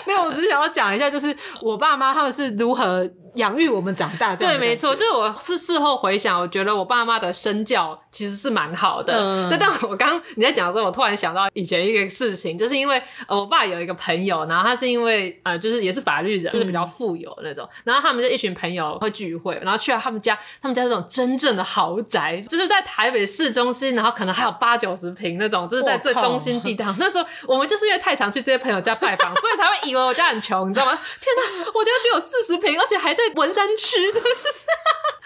[0.07, 3.09] 没有，我只是想要讲一下，就是我爸妈他们是如何。
[3.35, 9.13] 养育我们长大，对，没错，就是我是事后回想，我觉得我爸妈的身教其实是蛮好的。
[9.17, 26.85] 嗯，但我刚你在讲的时候，我突然想到以前一个事情，就是因为呃，我爸有一个朋友，然后他是因为呃，就是也是法律人，就是比较富有那种，然后他们就一群朋友会聚会，然后去了他们家，他们家那种真正的豪宅，就是在台北市中心，然后可能还有八九十平那种，就是在最中心地带。
[26.97, 30.91] 那时候我们就是因为太常去这些朋友家拜访，所以才会以为我家很穷，你知道吗？
[31.21, 33.29] 天哪，我家只有四十平，而且还在。
[33.35, 33.97] 文山区，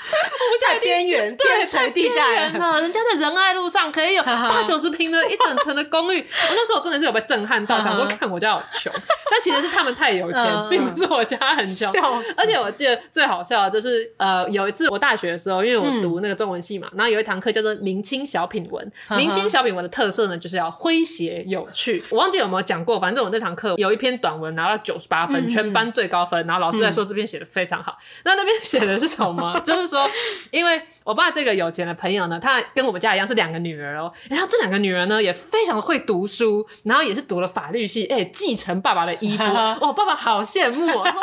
[0.04, 2.82] 我们家边缘，对，边陲地带呢。
[2.82, 8.92] 人家在仁爱路上可以有八九十平的一整层的公寓， 我那时候真的是有被震撼到，想说看我家好穷。
[9.32, 11.92] 但其实是他们太有钱，并不是我家很穷。
[12.36, 18.92] 而且我记得最好笑的就是，呃，有一次我大学的时候，因为我读那个中文系嘛，然后有一堂课叫做明清小品文。
[19.18, 22.04] 明清小品文的特色呢，就是要诙谐有趣。
[22.10, 26.46] 我忘记有没有讲过，反正我那堂课有一篇短文拿到九十八分，全班最高分。
[26.46, 27.98] 然后老师在说这篇写的非常好。
[28.26, 29.60] 那那边写的是什么？
[29.66, 30.10] 就是说，
[30.52, 30.82] 因为。
[31.04, 39.46] 我爸这个有钱的朋友呢，他跟我们家一样是两个女儿哦，然后这两个女儿呢也非常的会读书，然后也是读了法律系，哎，继承爸爸的衣钵，
[39.82, 41.20] 哇，爸爸好羡慕哦，哇塞，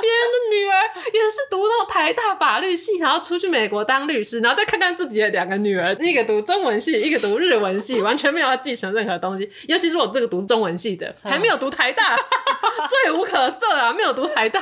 [0.00, 0.74] 别人的女儿
[1.12, 12.16] 也是读到台大法律系，然后出去美国当律师，然后再看看自己的两个女儿，一个读中文系，一个读日文系，完全没有要继承任何东西，尤其是我这个读中文系的，还没有读台大，
[13.04, 14.60] 罪无可赦啊，没有读台大，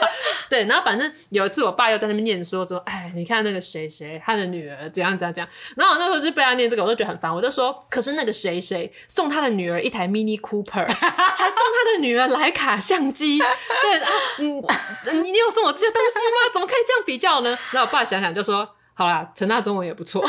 [0.51, 4.58] 对，然后反正有一次我爸又在那边念说说，哎，你看那个谁谁，他的女。
[4.59, 7.33] 女儿怎样怎样怎样，然后我那时候就被他念这个，我就觉得很烦。
[7.33, 14.63] 我就说，可是那个谁谁送他的女儿一台 Mini Cooper，还送他的女儿徕卡相机，对啊，嗯，
[15.23, 16.51] 你你有送我这些东西吗？
[16.53, 17.51] 怎么可以这样比较呢？
[17.71, 20.21] 然后我爸想想就说，好啦，陈大中文也不错，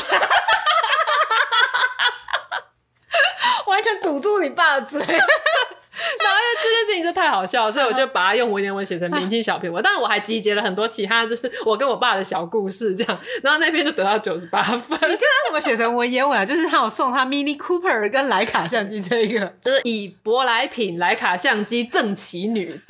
[3.66, 5.02] 完全堵住你爸的嘴。
[6.20, 9.84] 然后因为这件事情就太好笑了，所以我就把它用文言文写成明清小品文。
[9.84, 13.20] 但是我还集结了很多其他，就是我跟我爸的小故事这样。
[13.44, 14.78] 然后那边就得到九十八分。
[14.80, 16.46] 你知道他怎么写成文言文啊？
[16.46, 22.80] 就是他有送他 Mini Cooper 跟莱卡相机这一个，就是以舶来品莱卡相机赠其女。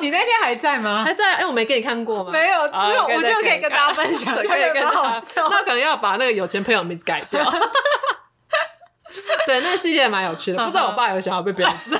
[0.00, 1.04] 你那天还在吗？
[1.04, 1.34] 还在。
[1.34, 2.30] 哎，我没给你看过吗？
[2.32, 5.22] 没有，只有我就可以跟大家分享， 可以跟他。
[5.50, 7.44] 那可能要把那个有钱朋友名字改掉。
[9.46, 11.98] 对，那个系列蛮有趣的，不知道我爸有想要被别人知道。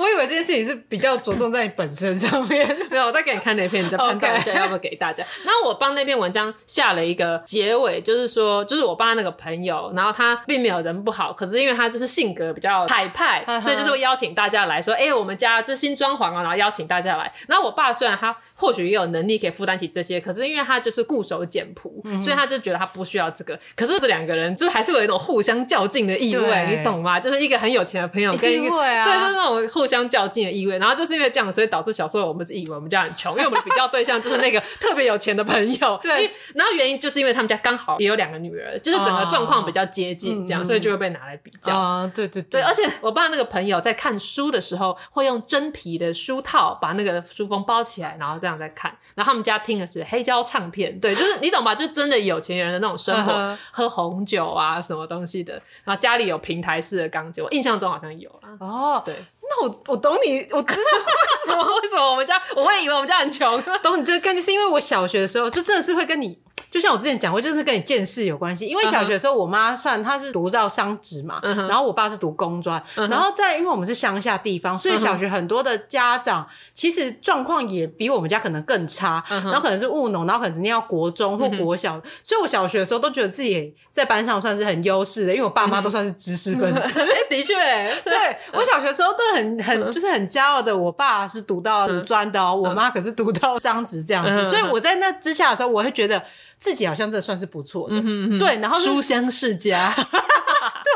[0.00, 2.66] 我以为这件事情是比较着重在你本身上面。
[2.90, 5.24] 没有，我再给你看那篇，你再 判断一下要不要给大家。
[5.44, 17.30] 那我帮那篇文章下了一个结尾，就是说，就是我爸那个朋友，然后他并没有人不好，可是因为他就是性格比较海派，所以就是会邀请大家来说，哎、欸，我们家这新装潢啊，然后邀请大家来。
[17.46, 23.58] 然后我爸虽然他或许也有能力可以负担起这些，可是因为他就是固守简朴，嗯、所以他就觉得他不需要这个。
[23.76, 27.18] 可是这两个人就是还是有一种互相较劲的意味，你懂吗？
[27.20, 30.78] 就是一个很有钱的朋友跟一个、啊、对，就是那种互相较劲的意味。
[30.78, 35.98] 然后就是因为这样，所以导致小时候我们自己以为我们家很穷，因为我们比较对象就是那个 特别有钱的朋友。
[36.02, 41.74] 对，然后原因就是因为他们家刚好也有两个女儿，就是整个状况比较接近，这样、哦，所以就会被拿来比较。
[41.74, 42.62] 啊、哦，对对对，对。
[42.62, 48.90] 而且我爸那个朋友在看书的时候，会用真皮的书套把那个书封包起来，然后这样在看。
[49.14, 51.74] 然后他们家听的是黑胶唱片，对，就是你懂吧？
[51.74, 55.54] 就真的有钱人的那种生活，嗯、喝红酒啊，什么东西的。
[55.84, 58.56] 然后家里有平台式的钢琴，我印象中好像有啊。
[58.60, 59.14] 哦，对。
[59.50, 60.82] 那我我懂你，我知道
[61.42, 63.62] 为什么为什么我们家，我会以为我们家很穷。
[63.82, 66.38] 懂你这个概念，是因为我小学的时候就真的是会跟你。
[66.70, 68.66] 就像我之前讲过，就是跟你见识有关系。
[68.66, 79.22] 因为小学的时候，我妈算她是读到商职嘛，嗯、然后我爸是读工专、嗯，然后在因为我们是乡下地方，所以小学很多的家长其实状况也比我们家可能更差。
[79.30, 87.00] 嗯、然后可能是务农，然后可能是念到国中或国小、嗯，所以我小学的时候都觉得自己在班上算是很优势的，因为我爸妈都算是知识分子。
[87.28, 87.54] 的确，
[88.04, 96.22] 对我小学的时候都很很就是很骄傲的，我爸是读到读专的、喔嗯，我妈可是读到商职这样子、嗯，所以我在那之下的时候，我会觉得。
[96.60, 98.00] 自己好像这算是不错的、
[98.38, 100.92] 对，然后书香世家， 对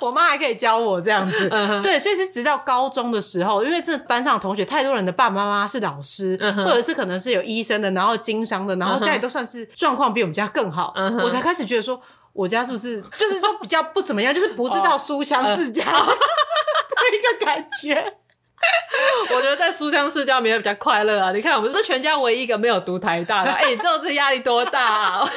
[0.00, 12.00] 我妈还可以教我这样子、嗯，对，所以是直到高中的时候，因为这班上的同学太多人的爸爸妈妈是老师、嗯，或者是可能是有医生的，然后经商的，然后家里都算是状况比我们家更好、嗯，我才开始觉得说，
[12.32, 18.16] 我家是不是就是都比较不怎么样，就是不知道书香世家 的一个感觉。
[19.34, 21.32] 我觉得在书香世家里面比较快乐啊！
[21.32, 25.30] 你看，我们是全家唯一一个没有读台大的，哎、欸，你知道这压力多大啊？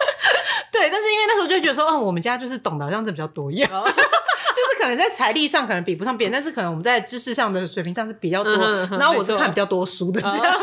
[0.72, 10.60] 对，但是因为那时候就觉得说，哦，我们家就是懂得这样子比较多一样， 就是可能在财力上可能比不上别人，但是可能我们在知识上的水平上是比较多，嗯、然后我是看比较多书的这样。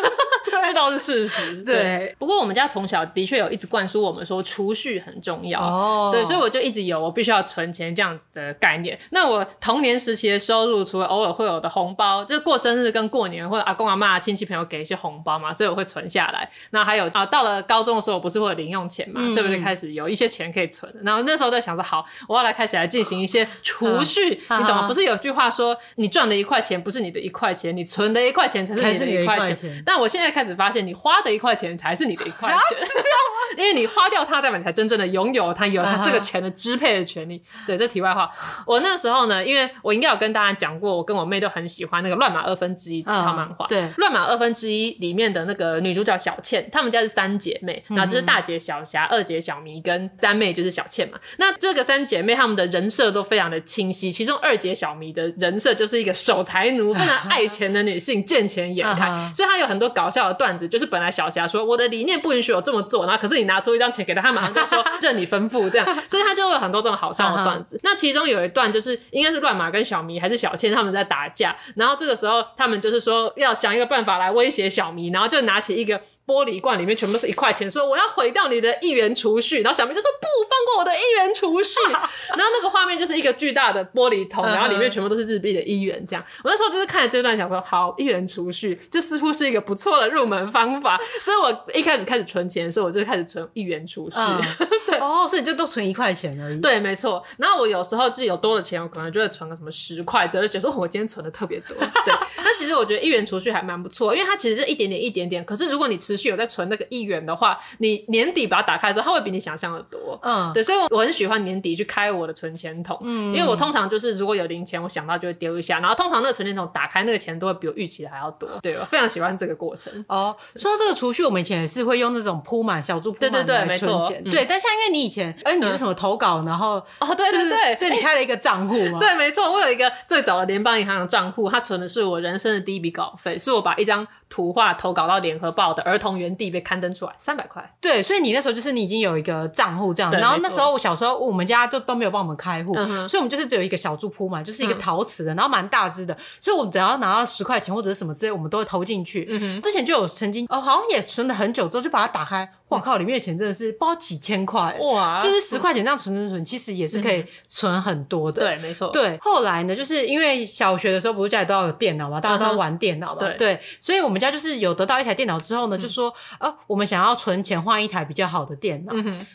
[0.68, 1.74] 这倒是事实， 对。
[1.76, 8.98] 对，不过我们家从小的确有一直灌输我们说储蓄很重要，哦，对，所以我就一直有我必须要存钱这样子的概念。
[9.12, 16.50] 那我童年时期的收入，除了偶尔会有的红包，就是过生日跟过年或者阿公阿妈亲戚朋友给一些红包嘛，所以我会存下来。
[16.70, 20.90] 那还有啊，到了高中的时候，我不是会有零用钱嘛，所以我就开始有一些钱可以存。
[21.04, 24.88] 然后那时候在想说，好，我要来开始来进行一些储蓄，嗯，你懂吗？
[24.88, 29.84] 不是有句话说，你赚的一块钱不是你的一块钱，你存的一块钱才是你的一块钱，钱。
[29.86, 30.53] 但我现在开始。
[30.56, 33.58] 发现你花的一块钱才是你的一块钱，是这样吗？
[33.58, 37.40] 因为你花掉它，代表你才真正的拥有它，有它这个钱的支配的权利。
[37.40, 37.68] Uh.
[37.68, 38.30] 对，这题外话。
[38.66, 43.68] 我那时候呢，因为我应该有跟大家讲过，我跟我妹都很喜欢那个《乱马二分之一》这套漫画。
[43.68, 51.20] 对，《乱马二分之一》里面的那个女主角小倩，她们家是三姐妹，然后就是大姐小霞、二姐小迷跟三妹就是小倩嘛。
[51.38, 59.36] 那这个三姐妹她们的人设都非常的清晰，其中二姐小迷的人设就是一个守财奴，非常爱钱的女性，见钱眼开，uh.
[59.36, 67.80] 所以她有很多搞笑的段子，就是本来小霞说我的理念不允许我这么做，然后可是你拿出一张钱给他，他马上就说任你吩咐这样，所以他就会有很多这种好笑的段子。
[67.84, 76.02] 那其中有一段就是应该是乱马跟小迷还是小倩他们在打架，然后这个时候他们就是说要想一个办法来威胁小迷，然后就拿起一个。
[76.26, 86.24] 玻璃罐里面全部是一块钱，说我要毁掉你的一元储蓄，然后小明就说不放过我的一元储蓄， 然后那个画面就是一个巨大的玻璃桶，然后里面全部都是日币的一元，这样。
[86.44, 94.18] 我那时候就是看了这段，想说好，一元储蓄，这似乎是一个不错的入门方法，所以我一开始开始存钱的时候，我就开始存一元储蓄。
[95.04, 96.62] 哦，所以就都存一块钱而已。
[96.62, 97.22] 对，没错。
[97.38, 101.76] 然后我有时候自己有多的钱，我可能就会存个什么十块，就觉得说我今天存的特别多。
[101.78, 106.88] 对， 那其实我觉得一元储蓄还蛮不错，因为它其实是一点点一点点，可是如果你持续有在存那个。
[106.94, 110.20] 一元的话，你年底把它打开的时候，它会比你想象的多。
[110.22, 112.96] 嗯，对，所以我我很喜欢年底去开我的存钱筒。
[113.02, 118.48] 嗯，因为我通常就是如果有零钱，我想到就会丢一下，然后通常那个存钱筒打开那个钱都会比我预期的还要多。
[118.62, 119.92] 对，我非常喜欢这个过程。
[120.08, 124.24] 哦，说到这个储蓄，我们以前也是会用那种铺满小猪铺满来存钱。
[124.24, 129.00] 对，但像因为你以前，哎，你是什么投稿，然后哦，对对对，所以你开了一个账户吗？
[129.02, 137.68] 对，没错，我有一个最早的联邦银行的账户，它存的是我人生的第一笔稿费，是我把一张图画投稿到联合报的儿童园地被刊登出来，三百块。
[137.82, 149.62] 对，所以你那时候就是你已经有一个账户这样，然后那时候我小时候我们家就都没有帮我们开户，嗯，所以我们就是只有一个小猪铺嘛，就是一个陶瓷的，嗯，然后蛮大只的，所以我们只要拿到十块钱或者是什么之类，我们都会投进去，嗯。
[149.62, 152.50] 之前就有曾经哦，好像也存了很久之后就把它打开。
[152.74, 155.22] 我靠，里面的钱真的是包几千块哇！
[155.22, 158.42] 就是十块钱这样存存存，其实也是可以存很多的。
[158.42, 158.90] 对，没错。
[158.90, 163.28] 对，后来呢，就是因为小学的时候不是家里都要有电脑嘛，大家都要玩电脑嘛。
[163.38, 168.94] 对，所以我们家就是有得到一台电脑之后呢，就说呃，我们想要存钱换一台比较好的电脑。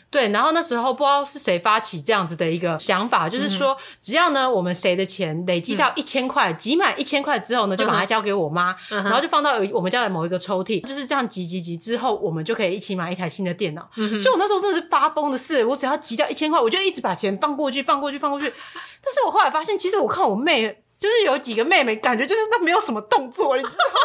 [0.09, 13.89] 对，然后那时候不知道是谁发起这样子的一个想法，就是说只要呢我们谁的钱累积到一千块，集满一千块之后呢，就把它交给我妈，然后就放到我们家的某一个抽屉，就是这样集集集之后，我们就可以一起买一台新的电脑。
[13.95, 18.47] 所以我那时候真的是发疯的事，我只要集掉一千块，我就一直把钱放过去，放过去，放过去。
[19.03, 23.99] 但是我后来发现，其实我看我妹，就是有几个妹妹，感觉就是她没有什么动作，你知道吗？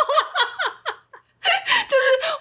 [1.86, 1.94] 就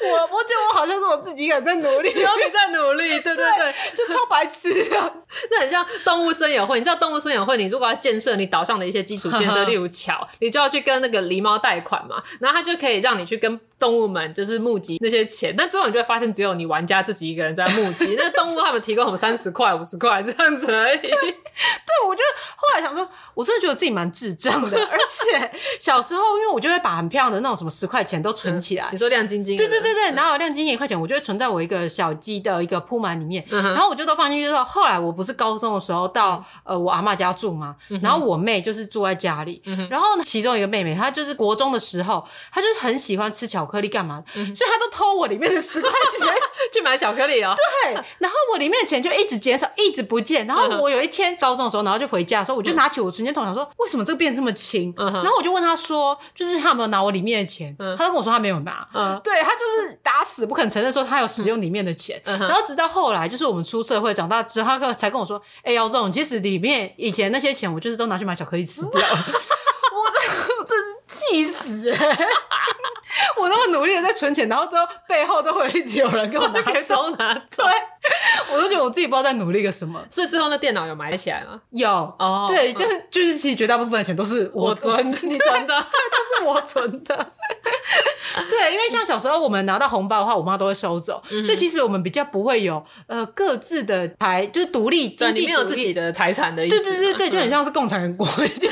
[0.08, 5.14] 是我，我觉得我好像是我自己一个人在努力，有你在努力，对对对，对就超白痴的。
[5.52, 21.00] 那很像动物森友会，你知道动物森友会，你如果要建设你岛上的一些基础建设，例如桥，你就要去跟那个狸猫贷款嘛，然后他就可以让你去跟动物们就是募集那些钱，但最后你就会发现只有你玩家自己一个人在募集， 那动物他们提供什么三十 块、五十块这样子而已。
[21.00, 22.24] 对，对我就
[22.56, 28.88] 后来想说，我真的觉得自己蛮智障的， 而且小时候因为我就会把很漂亮的那种什么十块钱都存起来。
[28.94, 29.58] 你说亮晶晶？
[29.58, 46.28] 对对对对，然后亮晶晶一块钱，我就会存在我一个小鸡的一个铺满里面，嗯、然后我就都放进去之后，后来我不是高中的时候到、嗯、呃我阿妈家住嘛，嗯、然后我妹就是住在家里，嗯、然后呢其中一个妹妹她就是国中的时候，她就是很喜欢吃巧克力干嘛，嗯、所以他都偷我里面的十块钱
[46.74, 47.53] 去买巧克力哦。
[47.84, 50.45] 对，然后我里面的钱就一直减少，一直不见。
[50.47, 54.93] 然后我有一天高中的时候，然后就回家的时候，我就拿起我存钱筒想说，为什么这个变得这么轻？
[54.97, 57.76] 嗯、然后我就问他说，就是他有没有拿我里面的钱？
[57.78, 58.88] 她、嗯、就跟我说他没有拿。
[58.93, 59.99] 嗯、对，他就是。
[60.03, 69.07] 打死不肯承认说他有使用里面的钱，嗯、然后直到后来，就是我们出社会长大之后，他才跟我说：“哎、欸，姚总，其实里面以前那些钱，我就是都拿去买巧克力吃掉了。”
[69.93, 70.22] 我这
[71.14, 72.18] 气死、欸！
[73.39, 77.64] 我那么努力的在存钱，然后之后背后都会一直有人给我拿走 拿走。
[78.51, 80.03] 我都觉得我自己不知道在努力个什么。
[80.09, 81.61] 所以最后那电脑有买起来吗？
[81.70, 87.32] 有哦，对，就是、嗯、就是，其实绝大部分的钱都是我存的，你存的， 对，都是我存的。
[88.49, 96.84] 对，因为像小时候我们拿到红包的话，我妈都会收走，嗯、所以其实我们比较不会有呃各自的财，就是独立经济，没有自己的财产的意思。
[96.84, 98.70] 对对对对，就很像是共产国家、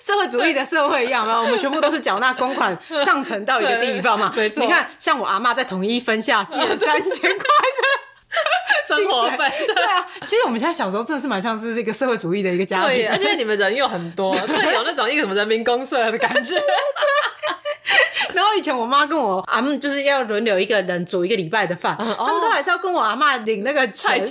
[0.00, 1.40] 社会主义的社会一样嘛。
[1.40, 4.32] 我们全部都是缴纳公款上层到一个地方嘛。
[4.36, 7.98] 没错，你看，像我阿妈在统一分下三千块的。
[8.86, 16.54] 生活费对啊，其实我们现在小时候真的是蛮像是这个社会主义的一个家庭，而且你们人又很多，真的有那种一个什么人民公社的感觉。
[18.34, 24.20] 然后以前我妈跟我阿姆就是要轮流一个人煮一个礼拜的饭，他们都还是要跟我阿嬷领那个钱。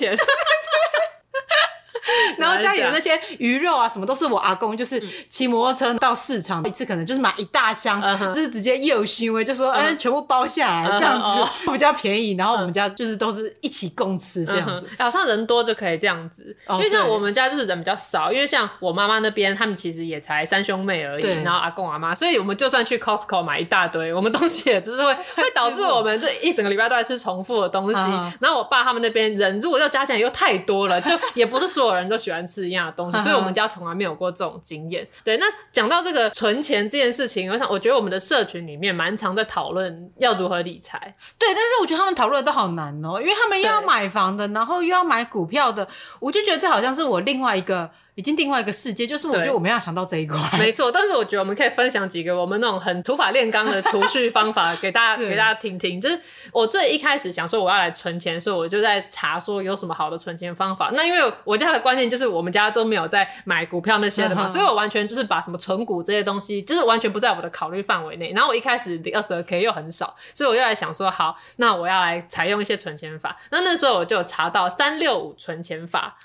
[2.38, 8.02] 然后家里的那些鱼肉啊，什么都是我阿公，就是骑摩托车到市场一次，可能就是买一大箱，
[8.34, 12.36] 就是直接又行为就说哎，全部包下来这样子比较便宜。
[12.36, 16.56] 然后我们家就是都是一起共吃这样子，好像人多就可以这样子。
[16.70, 28.00] 因为像我们家就是人比较少，因为像我妈妈那边，他们其实也才三兄妹而已，然后阿公阿妈，所以我们就算去 Costco 买一大堆，我们东西也就是会 会导致我们这一整个礼拜都在吃重复的东西。
[28.40, 35.08] 然后我爸他们那边人如果要加起来又太多了，就也不是所有人都喜欢吃一样的东西， 所以我们家从来没有过这种经验。
[35.24, 40.98] 对，那讲到这个存钱这件事情，我想，我觉得我们的社群里面蛮常在讨论要如何理财。
[41.38, 45.88] 对，但是我觉得他们讨论的都好难哦，因为他们又要买房的，然后又要买股票的，
[46.20, 47.90] 我就觉得这好像是我另外一个。
[48.18, 50.40] 已经另外一个世界，就是我觉得我们要想到这一块。
[50.58, 56.02] 没错，但是我觉得我们可以分享几个我们那种很土法炼钢的储蓄方法给大家， 对给大家听听。
[56.02, 56.20] 就是
[56.52, 60.90] 我最一开始想说我要来存钱的时候，我就在查说有什么好的存钱方法。
[60.96, 68.32] 那因为我家的观念就是我们家都没有在买股票那些的嘛，所以我完全就是把什么存股这些东西，就是完全不在我的考虑范围内。
[68.34, 73.38] 然后我一开始的二十二 k 又很少，所以我又来想说，好，那我要来采用一些存钱法。
[73.52, 76.16] 那那时候我就查到三六五存钱法。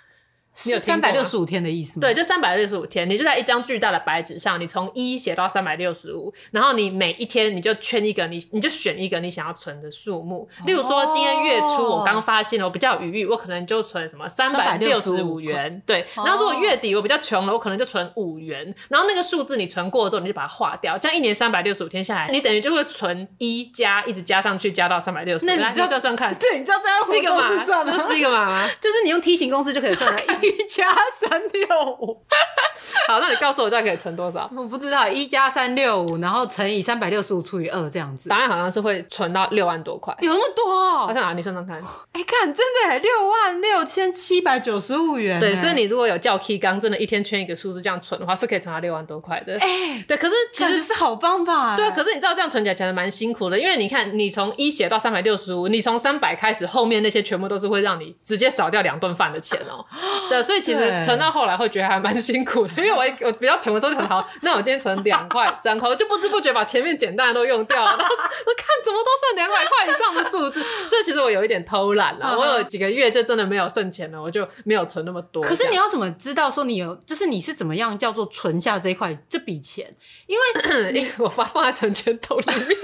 [0.64, 2.03] 你有三百六十五天的意思吗？
[2.03, 10.46] 对，就三百六十五天，你就在一张巨大的白纸上，你从一写到三百六十五，然后你每一天你就圈一个，你你就选一个你想要存的数目。
[10.66, 15.82] 例如说，今天月初我刚发现了，我比较有余裕，我可能就存什么三百六十五元。
[15.86, 18.74] 对，然后如果月底我比较穷了，我可能就存五元。
[18.88, 25.46] 然后那个数字你存过了之后，你就把它划掉，这样一年三百六十五天下来，你等于就会存一加一直加上去，加到三百六十。
[25.46, 27.48] 那你算算看，对，你知道这样是一个码，
[27.96, 28.68] 这是一个码吗？
[28.78, 30.20] 就是你用梯形公式就可以算了。
[30.43, 32.22] 一加三六五。
[33.09, 34.51] 好，那你告诉我，大概可以存多少？
[34.57, 38.28] 我不知道，一加三六五，然后乘以三百六十五除以二，这样子。
[38.28, 40.64] 答案好像是会存到六万多块，有那么多？
[40.64, 41.07] 哦？
[41.07, 41.32] 好像哪？
[41.32, 41.76] 你算算看。
[42.12, 45.38] 哎、欸，看，真的，六万六千七百九十五元。
[45.40, 49.55] 对，所以你如果有叫 K 刚，真的一天圈一个数字这样存的话，是可以存到六万多块的。
[49.59, 51.76] 哎、欸，对，可是其实是好方法。
[51.76, 59.84] 对，可是你知道这样存起来其实蛮辛苦的，因为你看，你从一写到三百六十五，你从三百开始，后面那些全部都是会让你直接少掉两顿饭的钱哦。
[60.32, 75.42] 对，所以其实存到后来会觉得还蛮辛苦的，因为我我比较穷的时候就很好，那我今天存两块三块，我就不知不觉把前面简单的都用掉了，然后我看怎么都剩两百块以上的数字，这其实我有一点偷懒了，我有几个月就真的没有剩钱了，我就没有存那么多。
[75.42, 79.94] 可是你要怎么知道说你有，就是你是怎么样叫做存下这一块这笔钱？
[80.26, 82.78] 因为 你我发放在存钱筒里面。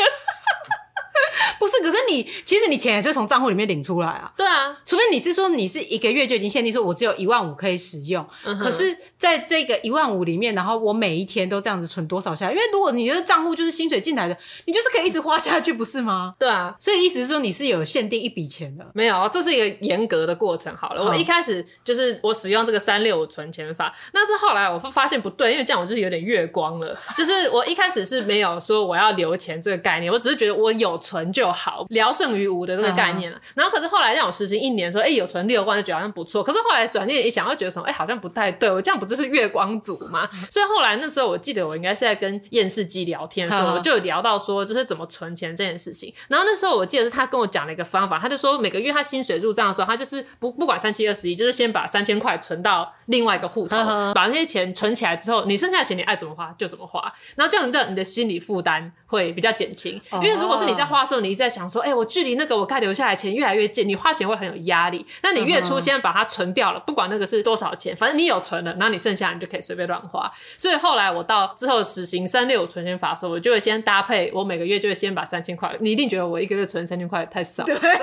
[1.59, 4.33] 不是，可是你其实你钱也是从账户里面领出来啊。
[4.37, 12.53] 对啊，除非你是说你是一个月就已经限定说我只有一万五可以使用，嗯、可是在这个一万五里面，然后我每一天都这样子存多少下来？
[12.53, 16.35] 因为如果你的账户就是薪水进来的，你就是可以一直花下去，不是吗？
[16.39, 18.87] 对啊，所以意思是说你是有限定一笔钱的。
[18.95, 20.75] 没有，这是一个严格的过程。
[20.77, 26.97] 好了，我一开始就是我使用这个三六五存钱法，那这后来我发现不对，因为这样我就是有点月光了。
[27.17, 31.87] 就是我一开始是没有说我要留钱这个概念，我只是觉得我有存就好。
[31.89, 36.43] 聊胜于无的这个概念了，嗯、然后可是后来让我实行一年的时候，哎、欸，有存六万，就觉得好像不错。
[36.43, 40.29] 可是后来转念一想，又觉得什么，哎、欸，好像不太对，我这样不就是月光族吗？
[40.51, 46.13] 所以后来那时候，我记得我应该是在跟验视机聊天的时候，我就有聊到说，就是怎么存钱这件事情。
[46.29, 57.01] 然后那时候我记得是他跟我讲了一个方法，他就说每个月他薪水入账的时候，他就是不不管三七二十一，就是先把三千块存到另外一个户头，嗯、把那些钱存起来之后，你剩下的钱你爱怎么花就怎么花。
[57.37, 60.01] 然后这样子，你的心理负担会比较减轻。
[60.13, 65.07] 因为如果是你在花的时候，你一直在想说，哎、我距离那个我该留下来的钱越来越近，你花钱会很有压力。
[65.23, 70.31] 那你月初先把它存掉了，不管那个是多少钱，反正你有存了，然后你剩下你就可以随便乱花。
[70.57, 75.75] 所以后来我到之后实行三六存钱法的时候，我就会先搭配，我每个月就会先把三千块。
[75.81, 77.65] 你一定觉得我一个月存三千块太少。
[77.65, 77.99] 对， 我想说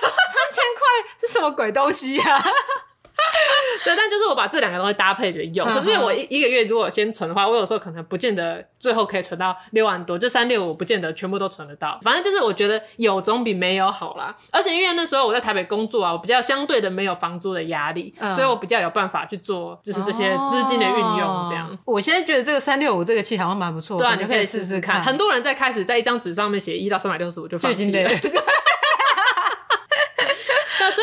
[0.00, 0.08] 三
[0.52, 0.80] 千块
[1.20, 2.44] 是什么鬼东西呀、
[3.84, 5.66] 对，但就是我把这两个东西搭配着用。
[5.68, 11.98] 可是我一一个月如果先存的话，我有时候可能不见得最后可以存到六万多，就三六五不见得全部都存得到。
[12.02, 14.34] 反正就是我觉得有总比没有好啦。
[14.50, 21.46] 而且因为那时候我在台北工作啊，我比较相对的没有房租的压力，嗯、所以我比较有办法去做就是这些资金的运用。
[21.48, 23.98] 这样、哦，我现在觉得这个三六五这个器好像蛮不错。
[23.98, 25.02] 对啊，你可以试试看。
[25.02, 28.10] 很多人在开始在一张纸上面写一到三百六十五就放弃了。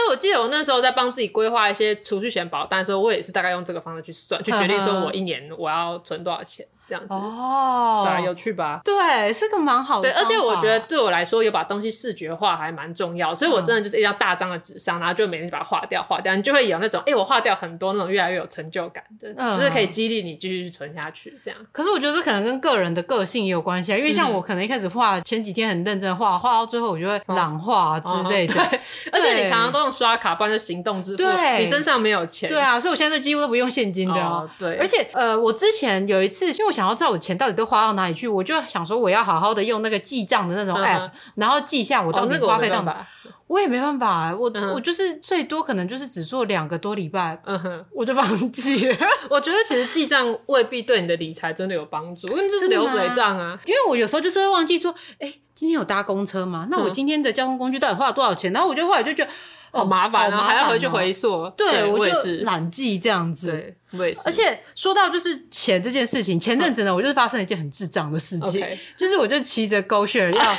[0.09, 6.65] 我记得我那时候在帮自己规划一些储蓄险保单的时候，我也是大概用这个方式去算，去决定说我一年我要存多少钱。
[6.89, 8.81] 这样子哦，对，有趣吧？
[8.83, 10.09] 对，是个蛮好的。
[10.09, 13.35] 对，而且我觉得对我来说，有把东西视觉化还蛮重要。
[13.35, 21.39] 所以我真的就是一张大张的纸上，然后就每天把它划掉，划掉，你就会有那种，哎，我划掉很多那种越来越有成就感的，就是可以激励你继续去存下去。
[21.43, 21.59] 这样。
[21.71, 28.53] 可是我觉得这可能跟个人的个性也有关系啊，因为像我可能一开始画，前几天很认真画，画到最后我就会懒画之类的。
[28.55, 28.79] 对，
[29.11, 31.23] 而且你常常都用刷卡，不然就行动支付，
[31.57, 32.49] 你身上没有钱。
[32.49, 34.49] 对啊，所以我现在几乎都不用现金的。
[34.57, 34.77] 对。
[34.77, 37.59] 而且呃，我之前有一次，因为我想要知道我钱到底。
[37.59, 38.25] 都花到哪里去？
[38.25, 42.91] 我就想说，我要好好的用那个记账的那种 app，、嗯、然后记一下我到底花费到哪。
[42.93, 48.97] 哦那个、我，也没办法，我、嗯、我就是最多可能就是只做两个多礼拜，嗯哼，我就放弃了。
[49.29, 53.59] 我觉得其实记账未必对你的理财真的有帮助，因为这是流水账啊。
[53.65, 56.69] 因为我有时候就是会忘记说，哎、欸，今天有搭公车吗？
[56.71, 58.53] 那我今天的交通工具到底花了多少钱？
[58.53, 59.31] 然后我就后来就觉得。
[59.71, 61.49] 好麻烦啊，还要回去回溯。
[61.57, 62.13] 对，我就
[62.43, 63.51] 懒记这样子。
[63.51, 64.21] 对，我也是。
[64.25, 68.65] 而且说到就是钱这件事情，前阵子呢，我就是发生了一件很智障的事情，
[68.97, 70.53] 就是我就骑着 GoShare 要 要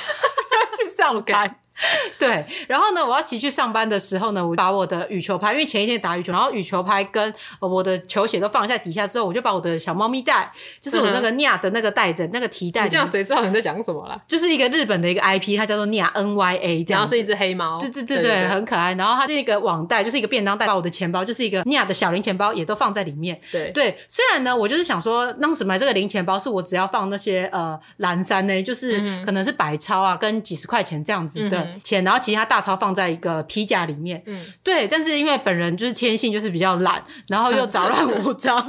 [0.76, 1.56] 去上班。
[2.18, 14.20] 对，然后呢，我要骑去上班的时候呢，我把我的羽球拍，因为前一天打羽球，然后羽球拍跟我的球鞋都放在底下之后，我就把我的小猫咪袋，就是我那个 Nia 的那个袋子，那个提袋，你这样谁知道你在讲什么啦？
[14.26, 18.94] 就是一个日本的一个 IP，它叫做 Nia N Y A，这样，然后是一只黑猫，对对对对，很可爱。
[18.94, 23.40] 然后它这个网袋就是一个便当袋，把我的钱包就是一个 Nia 的小零钱包也都放在里面。
[23.50, 32.40] 对对，虽然呢，我就是想说，当时买这个零钱包是我只要放那些呃蓝山呢，就是可能是百钞啊，跟几十块钱这样子的钱，然后其他。
[32.50, 38.60] 大钞放在一个皮夹里面，嗯，对，但是因为本人就是天性就是比较懒，然后又杂乱 无章，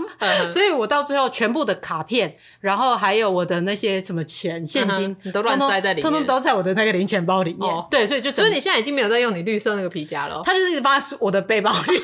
[0.47, 7.85] 所以我到最后全部的卡片，然后还有我的那些什么钱、现金，你都乱塞在里面，通通都在我的那个零钱包里面。
[7.89, 11.97] 对，所以就所以你现在已经没有在用你绿色那个皮夹了，它就是放在我的背包里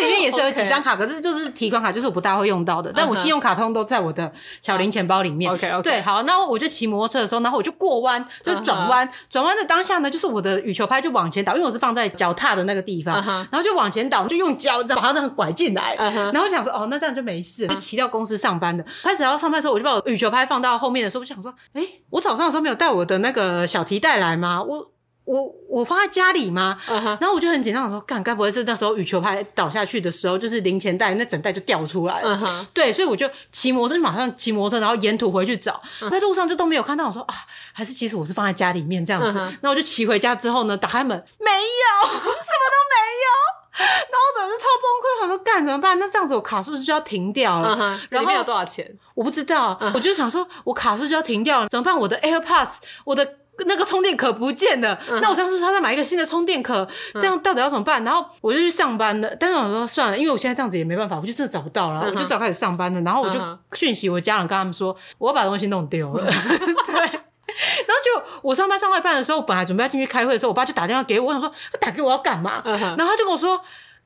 [0.00, 2.92] 里面也是有几张卡，可是就是提款卡，就是我不大会用到的。
[2.94, 5.52] 但我信用卡通都在我的小零钱包里面。
[5.52, 5.82] OK OK。
[5.82, 13.14] 对，好，那我就骑摩托车的时候，然后我就过弯，就转弯，转弯的当下呢，就是我的羽球拍就往前倒，因为我是放在脚踏的那个地方，
[13.50, 15.94] 然后就往前倒，就用脚把它这样拐进来。
[15.96, 18.84] 然后我想说，哦，那这样就没事，就骑到公司上班的。
[19.02, 24.62] 开始要上班的时候，我就把我羽球拍放到后面的时候，我就想说，哎，我早上的时候没有带我的那个小提袋来吗？
[24.62, 24.90] 我。
[25.30, 27.04] 我我放在家里吗？Uh huh.
[27.20, 32.66] 然后我就很紧张，我说干，该不会是那时候羽球拍倒下去的时候，就是零钱袋那整袋就掉出来了？Uh huh.
[32.74, 37.06] 对，所以我就骑摩托车，马上骑摩托车，然后沿途回去找，在路上就都没有看到。
[37.06, 37.34] 我说啊，
[37.72, 39.38] 还是其实我是放在家里面这样子。
[39.38, 39.52] Uh huh.
[39.62, 43.30] 那我就骑回家之后呢，打开门没有， 什么都没有。
[43.78, 45.96] 然后我整个就超崩溃，我说干怎么办？
[46.00, 48.06] 那这样子我卡是不是就要停掉了？Uh huh.
[48.10, 48.98] 然后里面有多少钱？
[49.14, 49.92] 我不知道，uh huh.
[49.94, 51.68] 我就想说我卡是不是就要停掉了？
[51.68, 51.96] 怎么办？
[51.96, 53.36] 我的 AirPods，我的。
[53.66, 58.02] 那个充电壳不见了，嗯、那我上次他再买一个新的充电壳，这样到底要怎么办？
[58.04, 63.00] 然后我就去上班了，但是我说算了，因为我现在这样子也没办法，我就真的找不到了，嗯、我就只好开始上班了。
[63.02, 63.38] 然后我就
[63.72, 66.24] 讯息我家人，跟他们说我要把东西弄丢了。
[66.26, 72.62] 嗯、 对，然后就我上班上到一半的时候，我本来准备要进去开会的时候，我爸就打电话给我，我想说他打给我要干嘛？
[72.64, 73.60] 然后他就跟我说。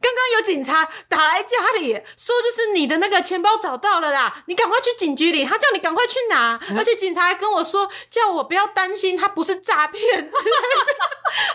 [0.04, 10.02] 刚刚有警察打来家里，说就是你的那个钱包找到了啦，你赶快去警局里，他叫你赶快去拿，嗯、而且警察还跟我说，叫我不要担心，他不是诈骗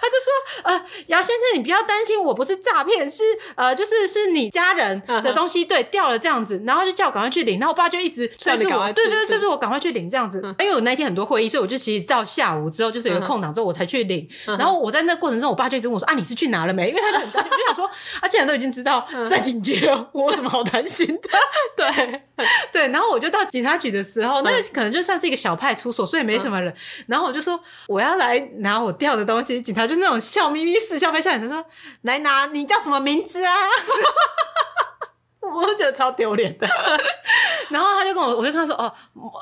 [0.02, 3.24] 他就说，呃，姚先生你不要担心，我不是诈骗，是
[3.54, 16.90] 呃，就是是你家人的东西，嗯、对，掉了这样子，然后就叫我赶快去领，然后我爸就一直催促我，对对对，就是我赶快去领这样子，嗯、因为我那天很多会议，所以我就其实到下午之后就是有个空档之后我才去领，嗯、然后我在那过程中，我爸就一直问我说，啊，你是去拿了没？
[16.90, 17.92] 因为他就很担心，我 就想说，
[18.22, 18.39] 而且。
[18.48, 21.30] 都已经知道在警局了，我有什么好担心的？
[21.76, 22.22] 对
[22.72, 26.74] 对，然后我就到警察局的时候，那可能就算是一个小派出所，所以没什么人。
[27.08, 31.64] 然后我就说我要来拿我掉的东西，警察就那种笑眯眯、似笑非笑脸的说
[32.04, 33.54] ：“来拿，你叫什么名字啊？”
[35.42, 36.68] 我都觉得超丢脸的。
[37.70, 38.94] 然后他就跟我，我就跟他说：“哦，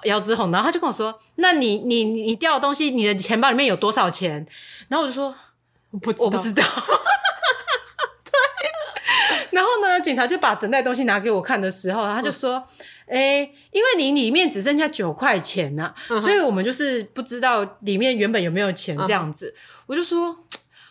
[0.04, 4.46] 姚子宏。”然后他就跟我说：“那你你你掉的东西，你的钱包里面有多少钱？”
[4.88, 5.36] 然后我就说
[5.92, 6.64] ：“我不我不知道。”
[9.98, 12.64] 然后呢，警察就把整袋东西拿给我看的时候，他就说
[13.10, 13.40] ：“哎、
[13.72, 19.54] 因为你里面只剩下九块钱呐、所以我们就是不知道里面原本有没有钱这样子。
[19.56, 20.38] 嗯”我就说：“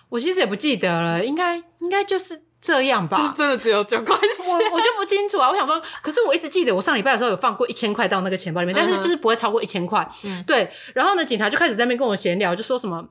[0.09, 5.51] 我其实也不记得了，应该应该就是这样吧。”就是真的只有九块钱，我我就不清楚啊。
[5.51, 10.09] 我想说，可是我一直记得我上礼拜的时候有放过一千块到那个钱包里面，但是就是不会超过一千块。
[10.25, 10.71] 嗯，对。
[10.95, 13.09] 然后呢，警察就开始在那边跟我闲聊，就说什么。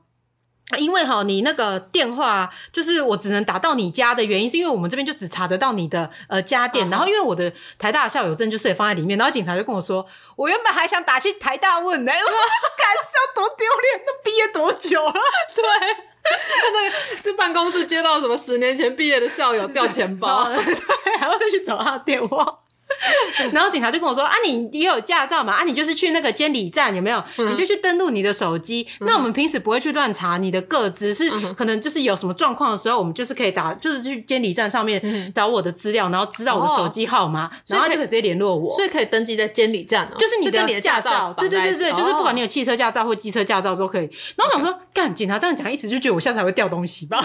[0.78, 6.90] 因为哈，你那个电话就是我只能打到你家的原因，是因为我们这边就只查得到你的呃家电。
[6.90, 10.04] 然后因为我的台大校友证就是也放在里面，然后警察就跟我说，
[10.34, 15.12] 我原本还想打去台大问呢， 我敢笑多丢脸，都毕业多久了？
[15.54, 15.62] 对，
[16.72, 22.58] 那个这办公室接到什么十年前毕业的校友掉钱包，对，还要再去找他的电话。
[23.52, 25.52] 然后警察就跟我说：“啊，你也有驾照嘛？
[25.52, 27.22] 啊，你就是去那个监理站有没有？
[27.38, 28.86] 嗯、你就去登录你的手机。
[29.00, 38.70] 嗯、那我们平时不会去乱查你的个资，是可能就是有什么状况的时候，我们就是可以打，就是去监理站上面找我的资料，然后知道我的手机号码，哦、然后就可以直接联络我。
[38.70, 41.10] 所以可以登记在监理站，哦就是你的驾照。
[41.10, 44.08] 照对对对对，就是不管你有汽车驾照或机车驾照都可以。
[44.36, 47.20] 然后我想说，干.警察这样讲，意思就觉得我下次还会掉东西吧？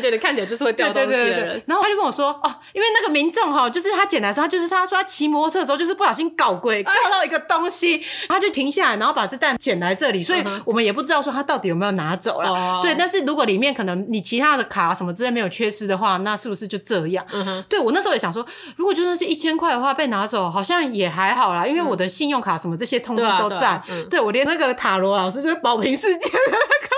[0.00, 12.50] 觉得看起来就是会掉东西的人，对对对对，然后他就跟我说：“哦，因为那个民众哈，就是他捡来的时候，他就是他说他骑摩托车的时候，就是不小心搞鬼，搞到一个东西，哎、他就停下来，然后把这蛋捡来这里，所以我们也不知道说他到底有没有拿走了。
[12.50, 17.24] 嗯、对，但是如果里面可能你其他的卡什么之类没有缺失的话，那是不是就这样？
[17.68, 18.44] 对我那时候也想说，
[18.76, 23.56] 如果就算是一千块的话被拿走，好像也还好啦，因为我的信用卡什么这些通通都在。
[23.56, 26.92] 对，啊对，啊嗯、对我连那个塔罗老师就是保平世界的那个。”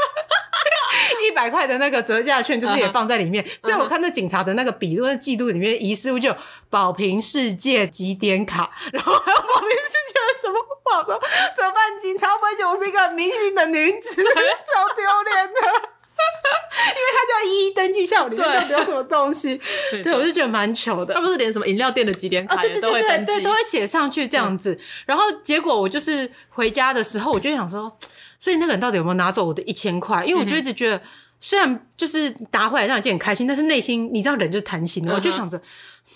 [1.35, 3.45] 一百块的那个折价券，就是也放在里面。
[3.61, 6.32] 所以我看那警察的那个笔录、那记录里面，遗失物就
[6.70, 10.55] 宝瓶世界几点卡， 然后还有宝瓶世界的什么
[10.85, 11.20] 话说
[11.57, 11.99] 怎么办？
[12.01, 15.91] 警察会不会觉得我是一个很迷信的女子， 超丢脸的。
[16.14, 19.61] 因为他就要一一登记一下我里面到底有什么东西。
[19.91, 21.12] 对，我就觉得蛮糗的。
[21.12, 24.78] 他不是连什么饮料店的几点卡，对对对对对，都会写上去这样子。
[25.07, 27.99] 然后结果我就是回家的时候，我就想说。
[28.39, 30.22] 所以那个人到底有没有拿走我的一千块？
[30.26, 31.01] 因为我就一直觉得，
[31.47, 35.61] 虽然就是拿回来让人很开心，但是内心你知道人就是贪心的，我就想着